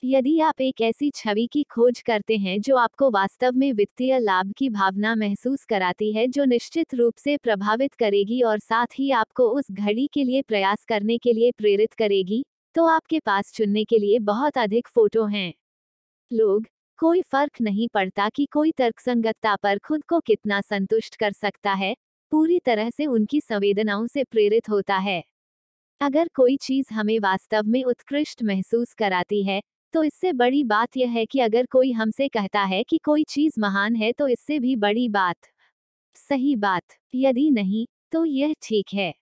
यदि 0.02 0.38
आप 0.40 0.60
एक 0.60 0.80
ऐसी 0.80 1.10
छवि 1.10 1.46
की 1.46 1.62
खोज 1.62 2.00
करते 2.02 2.36
हैं 2.36 2.60
जो 2.60 2.76
आपको 2.76 3.10
वास्तव 3.10 3.52
में 3.52 3.72
वित्तीय 3.72 4.18
लाभ 4.18 4.52
की 4.58 4.68
भावना 4.70 5.14
महसूस 5.14 5.64
कराती 5.64 6.12
है, 6.12 6.26
जो 6.28 6.44
निश्चित 6.44 6.94
रूप 6.94 7.14
से 7.16 7.36
प्रभावित 7.36 7.94
करेगी 7.94 8.40
और 8.42 8.58
साथ 8.58 8.98
ही 8.98 9.10
आपको 9.10 9.48
उस 9.50 9.70
घड़ी 9.72 10.06
के 10.06 10.24
लिए 10.24 10.42
प्रयास 10.42 10.84
करने 10.84 11.18
के 11.18 11.32
लिए 11.32 11.50
प्रेरित 11.50 11.92
करेगी 11.92 12.42
तो 12.74 12.86
आपके 12.86 13.20
पास 13.20 13.52
चुनने 13.54 13.84
के 13.84 13.98
लिए 13.98 14.18
बहुत 14.20 14.58
अधिक 14.58 14.88
फ़ोटो 14.88 15.24
हैं। 15.26 15.52
लोग, 16.30 16.66
कोई 16.98 17.22
फ़र्क 17.22 17.60
नहीं 17.62 17.88
पड़ता 17.88 18.28
कि 18.28 18.46
कोई 18.46 18.72
तर्कसंगतता 18.72 19.56
पर 19.56 19.78
खुद 19.78 20.04
को 20.04 20.20
कितना 20.20 20.60
संतुष्ट 20.60 21.16
कर 21.16 21.32
सकता 21.32 21.72
है, 21.74 21.94
पूरी 22.32 22.58
तरह 22.60 22.90
से 22.90 23.06
उनकी 23.06 23.40
संवेदनाओं 23.40 24.06
से 24.06 24.24
प्रेरित 24.24 24.68
होता 24.70 24.96
है। 24.98 25.22
अगर 26.00 26.28
कोई 26.34 26.56
चीज़ 26.56 26.94
हमें 26.94 27.18
वास्तव 27.20 27.66
में 27.66 27.82
उत्कृष्ट 27.84 28.42
महसूस 28.42 28.94
कराती 28.94 29.42
है 29.44 29.60
तो 29.92 30.02
इससे 30.05 30.33
बड़ी 30.33 30.62
बात 30.64 30.96
यह 30.96 31.11
है 31.11 31.24
कि 31.26 31.40
अगर 31.40 31.66
कोई 31.66 31.92
हमसे 31.92 32.28
कहता 32.28 32.61
है 32.64 32.83
कि 32.83 32.98
कोई 33.05 33.24
चीज़ 33.28 33.61
महान 33.61 33.96
है 33.96 34.12
तो 34.12 34.28
इससे 34.28 34.59
भी 34.59 34.76
बड़ी 34.76 35.09
बात 35.09 35.48
सही 36.16 36.55
बात 36.57 36.94
यदि 37.14 37.50
नहीं 37.50 37.87
तो 38.12 38.24
यह 38.24 38.55
ठीक 38.62 38.94
है 38.94 39.12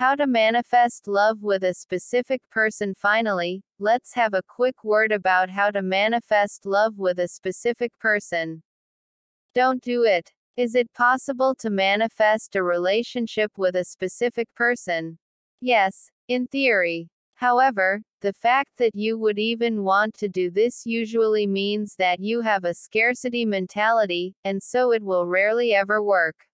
How 0.00 0.16
to 0.16 0.26
manifest 0.26 1.06
love 1.06 1.42
with 1.42 1.62
a 1.62 1.72
specific 1.72 2.40
person. 2.50 2.94
Finally, 2.94 3.62
let's 3.78 4.12
have 4.14 4.34
a 4.34 4.42
quick 4.42 4.82
word 4.82 5.12
about 5.12 5.50
how 5.50 5.70
to 5.70 5.82
manifest 5.82 6.66
love 6.66 6.98
with 6.98 7.20
a 7.20 7.28
specific 7.28 7.92
person. 8.00 8.56
Don't 9.56 9.80
do 9.80 10.02
it. 10.02 10.32
Is 10.58 10.74
it 10.74 10.92
possible 10.94 11.54
to 11.56 11.70
manifest 11.70 12.56
a 12.56 12.64
relationship 12.64 13.52
with 13.56 13.76
a 13.76 13.84
specific 13.84 14.48
person? 14.56 15.18
Yes, 15.62 16.10
in 16.28 16.48
theory. 16.48 17.08
However, 17.36 18.00
the 18.20 18.32
fact 18.32 18.70
that 18.78 18.94
you 18.94 19.18
would 19.18 19.38
even 19.38 19.82
want 19.82 20.14
to 20.14 20.28
do 20.28 20.50
this 20.50 20.86
usually 20.86 21.46
means 21.46 21.96
that 21.96 22.20
you 22.20 22.40
have 22.40 22.64
a 22.64 22.74
scarcity 22.74 23.44
mentality, 23.44 24.34
and 24.44 24.62
so 24.62 24.92
it 24.92 25.02
will 25.02 25.26
rarely 25.26 25.74
ever 25.74 26.02
work. 26.02 26.46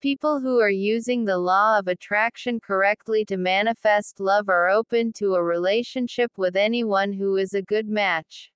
People 0.00 0.40
who 0.40 0.60
are 0.60 0.68
using 0.68 1.24
the 1.24 1.38
law 1.38 1.78
of 1.78 1.88
attraction 1.88 2.60
correctly 2.60 3.24
to 3.24 3.38
manifest 3.38 4.20
love 4.20 4.50
are 4.50 4.68
open 4.68 5.12
to 5.14 5.34
a 5.36 5.42
relationship 5.42 6.30
with 6.36 6.56
anyone 6.56 7.12
who 7.12 7.36
is 7.36 7.54
a 7.54 7.62
good 7.62 7.88
match. 7.88 8.52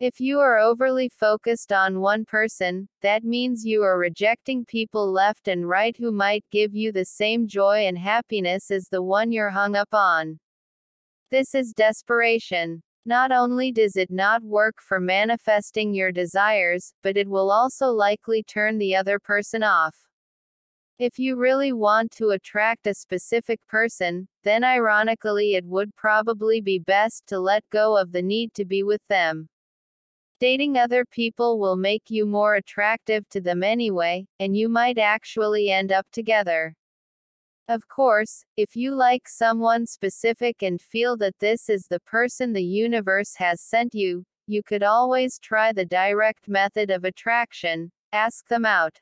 If 0.00 0.20
you 0.20 0.40
are 0.40 0.58
overly 0.58 1.08
focused 1.08 1.72
on 1.72 2.00
one 2.00 2.24
person, 2.24 2.88
that 3.02 3.24
means 3.24 3.64
you 3.64 3.82
are 3.82 3.98
rejecting 3.98 4.64
people 4.64 5.12
left 5.12 5.48
and 5.48 5.68
right 5.68 5.96
who 5.96 6.10
might 6.10 6.44
give 6.50 6.74
you 6.74 6.92
the 6.92 7.04
same 7.04 7.46
joy 7.46 7.86
and 7.86 7.98
happiness 7.98 8.70
as 8.70 8.88
the 8.88 9.02
one 9.02 9.30
you're 9.30 9.50
hung 9.50 9.76
up 9.76 9.92
on. 9.92 10.40
This 11.34 11.52
is 11.52 11.72
desperation. 11.72 12.80
Not 13.04 13.32
only 13.32 13.72
does 13.72 13.96
it 13.96 14.08
not 14.08 14.44
work 14.44 14.76
for 14.80 15.00
manifesting 15.00 15.92
your 15.92 16.12
desires, 16.12 16.94
but 17.02 17.16
it 17.16 17.28
will 17.28 17.50
also 17.50 17.88
likely 17.88 18.44
turn 18.44 18.78
the 18.78 18.94
other 18.94 19.18
person 19.18 19.64
off. 19.64 19.96
If 21.00 21.18
you 21.18 21.34
really 21.34 21.72
want 21.72 22.12
to 22.18 22.28
attract 22.28 22.86
a 22.86 22.94
specific 22.94 23.58
person, 23.66 24.28
then 24.44 24.62
ironically 24.62 25.56
it 25.56 25.64
would 25.64 25.96
probably 25.96 26.60
be 26.60 26.78
best 26.78 27.26
to 27.26 27.40
let 27.40 27.68
go 27.70 27.96
of 27.96 28.12
the 28.12 28.22
need 28.22 28.54
to 28.54 28.64
be 28.64 28.84
with 28.84 29.02
them. 29.08 29.48
Dating 30.38 30.78
other 30.78 31.04
people 31.04 31.58
will 31.58 31.74
make 31.74 32.04
you 32.10 32.26
more 32.26 32.54
attractive 32.54 33.28
to 33.30 33.40
them 33.40 33.64
anyway, 33.64 34.24
and 34.38 34.56
you 34.56 34.68
might 34.68 34.98
actually 34.98 35.68
end 35.68 35.90
up 35.90 36.06
together. 36.12 36.76
Of 37.68 37.88
course, 37.88 38.44
if 38.56 38.76
you 38.76 38.94
like 38.94 39.26
someone 39.26 39.86
specific 39.86 40.62
and 40.62 40.80
feel 40.80 41.16
that 41.16 41.38
this 41.38 41.70
is 41.70 41.86
the 41.86 42.00
person 42.00 42.52
the 42.52 42.62
universe 42.62 43.34
has 43.36 43.62
sent 43.62 43.94
you, 43.94 44.24
you 44.46 44.62
could 44.62 44.82
always 44.82 45.38
try 45.38 45.72
the 45.72 45.86
direct 45.86 46.46
method 46.46 46.90
of 46.90 47.04
attraction 47.04 47.90
ask 48.14 48.46
them 48.48 48.64
out. 48.64 49.00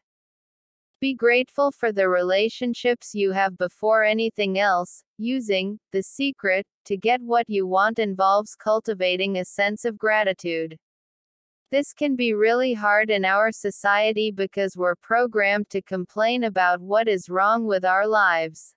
Be 1.01 1.13
grateful 1.13 1.73
for 1.73 1.93
the 1.93 2.09
relationships 2.09 3.15
you 3.15 3.33
have 3.33 3.59
before 3.59 4.05
anything 4.05 4.59
else. 4.59 5.05
Using 5.19 5.79
the 5.91 6.03
secret 6.03 6.65
to 6.85 6.97
get 6.97 7.21
what 7.21 7.51
you 7.51 7.67
want 7.67 7.99
involves 7.99 8.55
cultivating 8.55 9.37
a 9.37 9.45
sense 9.45 9.85
of 9.85 9.99
gratitude. 9.99 10.79
This 11.73 11.95
can 11.95 12.17
be 12.17 12.35
really 12.35 12.75
hard 12.75 13.09
in 13.09 13.25
our 13.25 13.51
society 13.51 14.31
because 14.31 14.77
we're 14.77 14.95
programmed 14.95 15.71
to 15.71 15.81
complain 15.81 16.45
about 16.45 16.83
what 16.83 17.09
is 17.09 17.31
wrong 17.31 17.65
with 17.65 17.83
our 17.83 18.07
lives. 18.07 18.75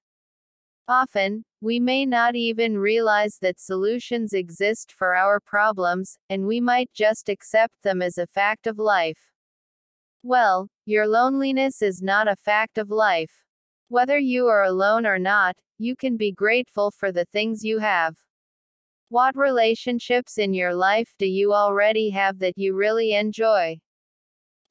Often, 0.87 1.43
we 1.59 1.77
may 1.77 2.05
not 2.05 2.37
even 2.37 2.77
realize 2.77 3.37
that 3.41 3.59
solutions 3.59 4.31
exist 4.31 4.93
for 4.93 5.13
our 5.13 5.41
problems, 5.41 6.17
and 6.29 6.47
we 6.47 6.61
might 6.61 6.89
just 6.93 7.27
accept 7.27 7.83
them 7.83 8.01
as 8.01 8.17
a 8.17 8.27
fact 8.27 8.65
of 8.65 8.79
life. 8.79 9.29
Well, 10.23 10.69
your 10.85 11.05
loneliness 11.05 11.81
is 11.81 12.01
not 12.01 12.29
a 12.29 12.37
fact 12.37 12.77
of 12.77 12.91
life. 12.91 13.43
Whether 13.89 14.19
you 14.19 14.47
are 14.47 14.63
alone 14.63 15.05
or 15.05 15.19
not, 15.19 15.57
you 15.77 15.97
can 15.97 16.15
be 16.15 16.31
grateful 16.31 16.91
for 16.91 17.11
the 17.11 17.25
things 17.25 17.61
you 17.61 17.79
have. 17.79 18.15
What 19.09 19.37
relationships 19.37 20.39
in 20.39 20.55
your 20.55 20.73
life 20.73 21.13
do 21.19 21.27
you 21.27 21.53
already 21.53 22.09
have 22.09 22.39
that 22.39 22.57
you 22.57 22.75
really 22.75 23.13
enjoy? 23.13 23.79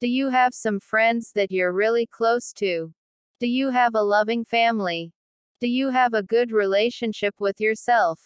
Do 0.01 0.07
you 0.07 0.27
have 0.27 0.53
some 0.53 0.81
friends 0.81 1.31
that 1.35 1.51
you're 1.51 1.71
really 1.71 2.05
close 2.05 2.51
to? 2.57 2.93
Do 3.39 3.47
you 3.47 3.69
have 3.69 3.95
a 3.95 4.03
loving 4.03 4.43
family? 4.43 5.13
Do 5.61 5.67
you 5.67 5.89
have 5.89 6.13
a 6.13 6.21
good 6.21 6.51
relationship 6.51 7.35
with 7.39 7.61
yourself? 7.61 8.19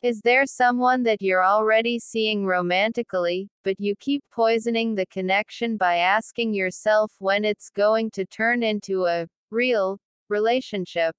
Is 0.00 0.22
there 0.22 0.46
someone 0.46 1.02
that 1.02 1.20
you're 1.20 1.44
already 1.44 1.98
seeing 1.98 2.46
romantically, 2.46 3.50
but 3.62 3.78
you 3.78 3.94
keep 4.00 4.24
poisoning 4.32 4.94
the 4.94 5.04
connection 5.06 5.76
by 5.76 5.96
asking 5.98 6.54
yourself 6.54 7.12
when 7.18 7.44
it's 7.44 7.68
going 7.68 8.10
to 8.12 8.24
turn 8.24 8.62
into 8.62 9.04
a 9.04 9.26
real 9.50 9.98
relationship? 10.30 11.14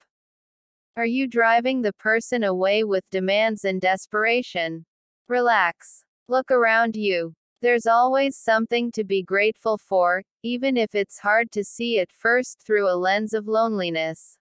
Are 0.98 1.06
you 1.06 1.26
driving 1.26 1.82
the 1.82 1.94
person 1.94 2.44
away 2.44 2.84
with 2.84 3.10
demands 3.12 3.64
and 3.64 3.80
desperation? 3.80 4.86
Relax. 5.30 6.04
Look 6.28 6.52
around 6.52 6.98
you. 6.98 7.34
There's 7.62 7.86
always 7.86 8.36
something 8.36 8.92
to 8.92 9.06
be 9.06 9.24
grateful 9.24 9.78
for, 9.78 10.22
even 10.44 10.76
if 10.76 10.94
it's 10.94 11.18
hard 11.18 11.50
to 11.54 11.64
see 11.64 12.00
at 12.00 12.12
first 12.12 12.60
through 12.60 12.90
a 12.90 12.98
lens 12.98 13.34
of 13.34 13.48
loneliness. 13.48 14.38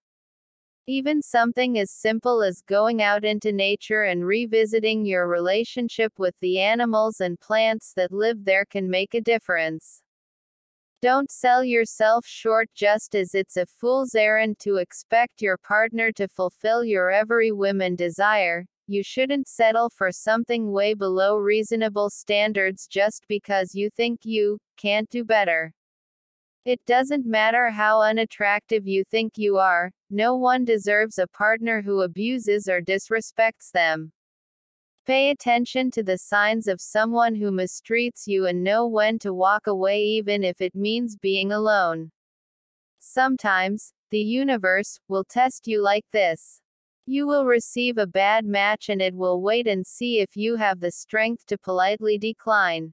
Even 0.89 1.23
something 1.23 1.79
as 1.79 1.93
simple 1.93 2.43
as 2.43 2.63
going 2.63 3.01
out 3.01 3.25
into 3.25 3.53
nature 3.53 4.03
and 4.03 4.27
revisiting 4.27 5.05
your 5.07 5.29
relationship 5.29 6.13
with 6.19 6.35
the 6.41 6.59
animals 6.59 7.21
and 7.21 7.39
plants 7.39 7.93
that 7.95 8.11
live 8.11 8.45
there 8.45 8.65
can 8.65 8.91
make 8.91 9.15
a 9.15 9.21
difference. 9.21 10.03
Don't 11.03 11.31
sell 11.31 11.65
yourself 11.65 12.27
short 12.27 12.69
just 12.75 13.15
as 13.15 13.35
it's 13.35 13.57
a 13.57 13.65
fool's 13.65 14.15
errand 14.15 14.59
to 14.59 14.77
expect 14.77 15.41
your 15.41 15.57
partner 15.57 16.13
to 16.13 16.29
fulfill 16.29 16.85
your 16.85 17.11
every 17.11 17.53
whim 17.53 17.81
and 17.81 17.97
desire. 17.97 18.67
You 18.87 19.03
shouldn't 19.03 19.49
settle 19.49 19.89
for 19.89 20.13
something 20.13 20.73
way 20.73 20.93
below 20.93 21.39
reasonable 21.39 22.11
standards 22.11 22.87
just 22.87 23.25
because 23.29 23.75
you 23.75 23.89
think 23.89 24.27
you 24.27 24.59
can't 24.77 25.09
do 25.09 25.25
better. 25.25 25.73
It 26.67 26.85
doesn't 26.85 27.25
matter 27.25 27.71
how 27.71 28.03
unattractive 28.03 28.87
you 28.87 29.03
think 29.05 29.39
you 29.39 29.57
are, 29.57 29.91
no 30.11 30.37
one 30.37 30.67
deserves 30.67 31.19
a 31.19 31.27
partner 31.27 31.81
who 31.81 32.03
abuses 32.03 32.69
or 32.69 32.83
disrespects 32.83 33.71
them. 33.73 34.13
Pay 35.07 35.31
attention 35.31 35.91
to 35.93 36.03
the 36.03 36.19
signs 36.19 36.69
of 36.69 36.81
someone 36.81 37.35
who 37.35 37.51
mistreats 37.51 38.27
you 38.27 38.47
and 38.47 38.63
know 38.63 38.87
when 38.87 39.19
to 39.21 39.35
walk 39.35 39.67
away 39.67 40.03
even 40.03 40.45
if 40.45 40.61
it 40.61 40.75
means 40.75 41.17
being 41.17 41.53
alone. 41.53 42.11
Sometimes, 42.99 43.93
the 44.11 44.21
universe 44.21 45.01
will 45.09 45.25
test 45.25 45.67
you 45.67 45.83
like 45.83 46.05
this. 46.13 46.61
You 47.07 47.27
will 47.27 47.47
receive 47.47 47.99
a 47.99 48.07
bad 48.07 48.45
match 48.45 48.89
and 48.89 49.01
it 49.01 49.15
will 49.15 49.41
wait 49.41 49.67
and 49.67 49.87
see 49.87 50.21
if 50.21 50.37
you 50.37 50.57
have 50.57 50.81
the 50.81 50.93
strength 50.93 51.47
to 51.47 51.59
politely 51.59 52.19
decline. 52.19 52.93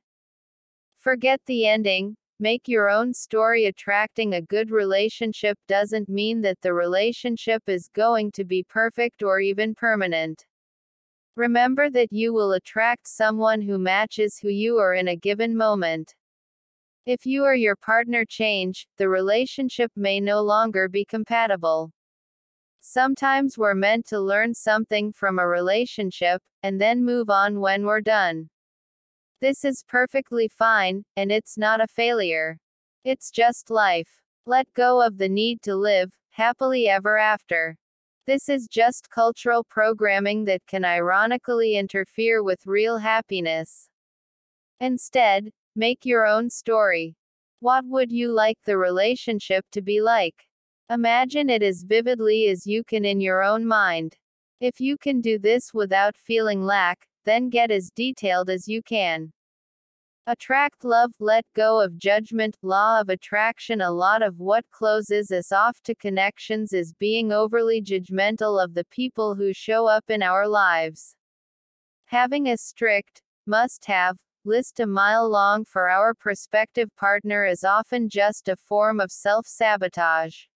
Forget 0.98 1.42
the 1.46 1.68
ending, 1.68 2.16
Make 2.40 2.68
your 2.68 2.88
own 2.88 3.16
story 3.16 3.66
attracting 3.66 4.36
a 4.36 4.44
good 4.44 4.70
relationship 4.70 5.58
doesn't 5.68 6.08
mean 6.08 6.42
that 6.42 6.62
the 6.62 6.72
relationship 6.72 7.64
is 7.66 7.90
going 7.90 8.32
to 8.34 8.46
be 8.46 8.64
perfect 8.64 9.24
or 9.24 9.40
even 9.40 9.74
permanent. 9.74 10.46
Remember 11.38 11.92
that 11.92 12.12
you 12.12 12.34
will 12.34 12.54
attract 12.54 13.08
someone 13.08 13.62
who 13.62 13.78
matches 13.78 14.40
who 14.40 14.50
you 14.50 14.78
are 14.78 14.96
in 14.96 15.10
a 15.10 15.16
given 15.16 15.56
moment. 15.56 16.16
If 17.06 17.28
you 17.28 17.44
or 17.44 17.54
your 17.54 17.76
partner 17.76 18.26
change, 18.26 18.88
the 18.98 19.08
relationship 19.08 19.92
may 19.96 20.20
no 20.20 20.42
longer 20.42 20.90
be 20.90 21.06
compatible. 21.06 21.92
Sometimes 22.80 23.56
we're 23.56 23.76
meant 23.76 24.08
to 24.08 24.20
learn 24.20 24.56
something 24.56 25.12
from 25.12 25.38
a 25.38 25.48
relationship, 25.48 26.42
and 26.64 26.82
then 26.82 27.06
move 27.06 27.30
on 27.30 27.60
when 27.60 27.86
we're 27.86 28.02
done. 28.02 28.50
This 29.40 29.64
is 29.64 29.84
perfectly 29.88 30.48
fine, 30.48 31.06
and 31.18 31.32
it's 31.32 31.56
not 31.56 31.82
a 31.82 31.88
failure. 31.88 32.58
It's 33.04 33.30
just 33.30 33.70
life. 33.70 34.24
Let 34.48 34.74
go 34.74 35.06
of 35.06 35.20
the 35.20 35.30
need 35.30 35.62
to 35.62 35.76
live 35.76 36.12
happily 36.32 36.90
ever 36.90 37.20
after. 37.20 37.78
This 38.28 38.50
is 38.50 38.68
just 38.68 39.10
cultural 39.10 39.64
programming 39.64 40.44
that 40.46 40.68
can 40.68 40.84
ironically 40.84 41.78
interfere 41.78 42.44
with 42.44 42.68
real 42.68 42.98
happiness. 42.98 43.90
Instead, 44.82 45.50
make 45.78 46.06
your 46.06 46.26
own 46.26 46.50
story. 46.50 47.16
What 47.62 47.86
would 47.86 48.12
you 48.12 48.34
like 48.34 48.58
the 48.66 48.78
relationship 48.78 49.66
to 49.72 49.82
be 49.82 50.02
like? 50.02 50.46
Imagine 50.90 51.50
it 51.50 51.64
as 51.64 51.84
vividly 51.84 52.50
as 52.50 52.68
you 52.68 52.84
can 52.84 53.06
in 53.06 53.22
your 53.22 53.44
own 53.44 53.66
mind. 53.66 54.18
If 54.60 54.82
you 54.82 54.98
can 54.98 55.22
do 55.22 55.40
this 55.40 55.74
without 55.74 56.18
feeling 56.18 56.62
lack, 56.62 57.08
then 57.24 57.50
get 57.50 57.72
as 57.72 57.90
detailed 57.96 58.50
as 58.50 58.68
you 58.68 58.84
can. 58.84 59.32
Attract 60.30 60.84
love, 60.84 61.14
let 61.22 61.46
go 61.54 61.80
of 61.80 61.98
judgment, 61.98 62.58
law 62.62 63.00
of 63.00 63.08
attraction. 63.08 63.80
A 63.80 63.90
lot 63.90 64.22
of 64.22 64.40
what 64.40 64.70
closes 64.72 65.32
us 65.32 65.54
off 65.54 65.80
to 65.84 65.96
connections 65.96 66.74
is 66.74 66.92
being 66.92 67.32
overly 67.32 67.82
judgmental 67.82 68.62
of 68.62 68.74
the 68.74 68.84
people 68.92 69.36
who 69.36 69.54
show 69.54 69.88
up 69.88 70.10
in 70.10 70.22
our 70.22 70.46
lives. 70.46 71.16
Having 72.08 72.48
a 72.50 72.58
strict, 72.58 73.22
must 73.46 73.86
have, 73.86 74.18
list 74.44 74.82
a 74.82 74.86
mile 74.86 75.30
long 75.30 75.64
for 75.64 75.88
our 75.88 76.14
prospective 76.14 76.94
partner 76.98 77.46
is 77.46 77.64
often 77.64 78.10
just 78.10 78.50
a 78.50 78.58
form 78.58 79.00
of 79.00 79.14
self 79.14 79.48
sabotage. 79.48 80.48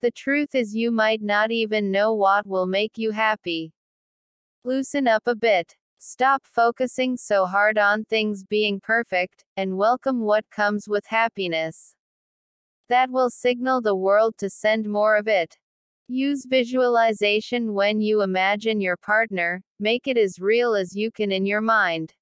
The 0.00 0.12
truth 0.12 0.54
is, 0.54 0.74
you 0.74 0.90
might 0.90 1.20
not 1.20 1.50
even 1.50 1.90
know 1.90 2.14
what 2.14 2.46
will 2.46 2.66
make 2.66 2.96
you 2.96 3.10
happy. 3.10 3.74
Loosen 4.64 5.06
up 5.06 5.24
a 5.26 5.34
bit. 5.34 5.76
Stop 6.00 6.46
focusing 6.46 7.16
so 7.16 7.44
hard 7.44 7.76
on 7.76 8.04
things 8.04 8.44
being 8.44 8.78
perfect, 8.78 9.44
and 9.56 9.76
welcome 9.76 10.20
what 10.20 10.48
comes 10.48 10.88
with 10.88 11.04
happiness. 11.04 11.96
That 12.88 13.10
will 13.10 13.30
signal 13.30 13.80
the 13.80 13.96
world 13.96 14.38
to 14.38 14.48
send 14.48 14.88
more 14.88 15.16
of 15.16 15.26
it. 15.26 15.58
Use 16.06 16.46
visualization 16.46 17.74
when 17.74 18.00
you 18.00 18.22
imagine 18.22 18.80
your 18.80 18.96
partner, 18.96 19.60
make 19.80 20.06
it 20.06 20.16
as 20.16 20.38
real 20.38 20.76
as 20.76 20.94
you 20.94 21.10
can 21.10 21.32
in 21.32 21.44
your 21.44 21.60
mind. 21.60 22.14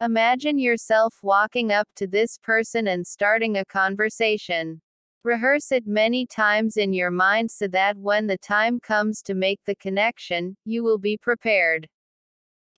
Imagine 0.00 0.56
yourself 0.56 1.18
walking 1.20 1.72
up 1.72 1.88
to 1.96 2.06
this 2.06 2.38
person 2.38 2.86
and 2.86 3.04
starting 3.04 3.56
a 3.56 3.64
conversation. 3.64 4.80
Rehearse 5.24 5.72
it 5.72 5.84
many 5.84 6.26
times 6.26 6.76
in 6.76 6.92
your 6.92 7.10
mind 7.10 7.50
so 7.50 7.66
that 7.66 7.96
when 7.96 8.28
the 8.28 8.38
time 8.38 8.78
comes 8.78 9.20
to 9.22 9.34
make 9.34 9.58
the 9.64 9.74
connection, 9.74 10.56
you 10.64 10.84
will 10.84 10.98
be 10.98 11.16
prepared. 11.16 11.88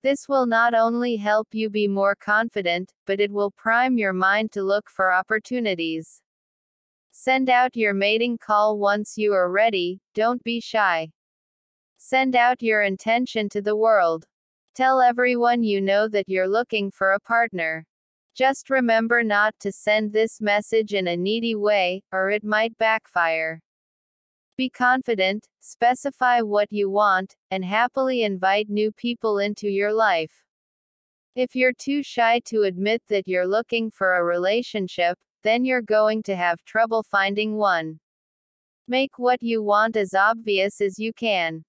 This 0.03 0.29
will 0.29 0.47
not 0.47 0.75
only 0.75 1.17
help 1.17 1.49
you 1.53 1.71
be 1.71 1.89
more 1.89 2.15
confident, 2.15 2.93
but 3.07 3.21
it 3.21 3.33
will 3.33 3.51
prime 3.51 3.99
your 3.99 4.13
mind 4.13 4.53
to 4.53 4.63
look 4.63 4.89
for 4.89 5.13
opportunities. 5.13 6.23
Send 7.13 7.49
out 7.49 7.75
your 7.75 7.95
mating 7.95 8.39
call 8.39 8.79
once 8.79 9.17
you 9.17 9.33
are 9.33 9.51
ready, 9.51 10.01
don't 10.15 10.43
be 10.45 10.61
shy. 10.61 11.11
Send 11.97 12.37
out 12.37 12.63
your 12.63 12.83
intention 12.83 13.49
to 13.49 13.63
the 13.63 13.75
world. 13.75 14.27
Tell 14.75 15.01
everyone 15.01 15.63
you 15.63 15.81
know 15.81 16.09
that 16.09 16.29
you're 16.29 16.47
looking 16.47 16.91
for 16.91 17.13
a 17.13 17.21
partner. 17.21 17.87
Just 18.35 18.69
remember 18.69 19.23
not 19.23 19.59
to 19.61 19.73
send 19.73 20.13
this 20.13 20.43
message 20.43 20.93
in 20.93 21.09
a 21.09 21.17
needy 21.17 21.55
way, 21.55 22.03
or 22.13 22.31
it 22.31 22.45
might 22.45 22.77
backfire. 22.77 23.63
Be 24.57 24.71
confident, 24.71 25.47
specify 25.61 26.41
what 26.41 26.73
you 26.73 26.89
want, 26.89 27.37
and 27.51 27.63
happily 27.63 28.23
invite 28.23 28.71
new 28.71 28.91
people 28.91 29.39
into 29.39 29.69
your 29.69 29.93
life. 29.93 30.33
If 31.35 31.55
you're 31.55 31.75
too 31.75 32.03
shy 32.03 32.41
to 32.47 32.63
admit 32.63 33.03
that 33.09 33.29
you're 33.29 33.47
looking 33.47 33.91
for 33.91 34.17
a 34.17 34.25
relationship, 34.25 35.19
then 35.43 35.67
you're 35.67 35.83
going 35.83 36.23
to 36.23 36.37
have 36.37 36.65
trouble 36.65 37.03
finding 37.03 37.59
one. 37.59 38.01
Make 38.89 39.19
what 39.19 39.43
you 39.43 39.63
want 39.63 39.95
as 39.95 40.15
obvious 40.15 40.81
as 40.81 40.99
you 40.99 41.13
can. 41.13 41.66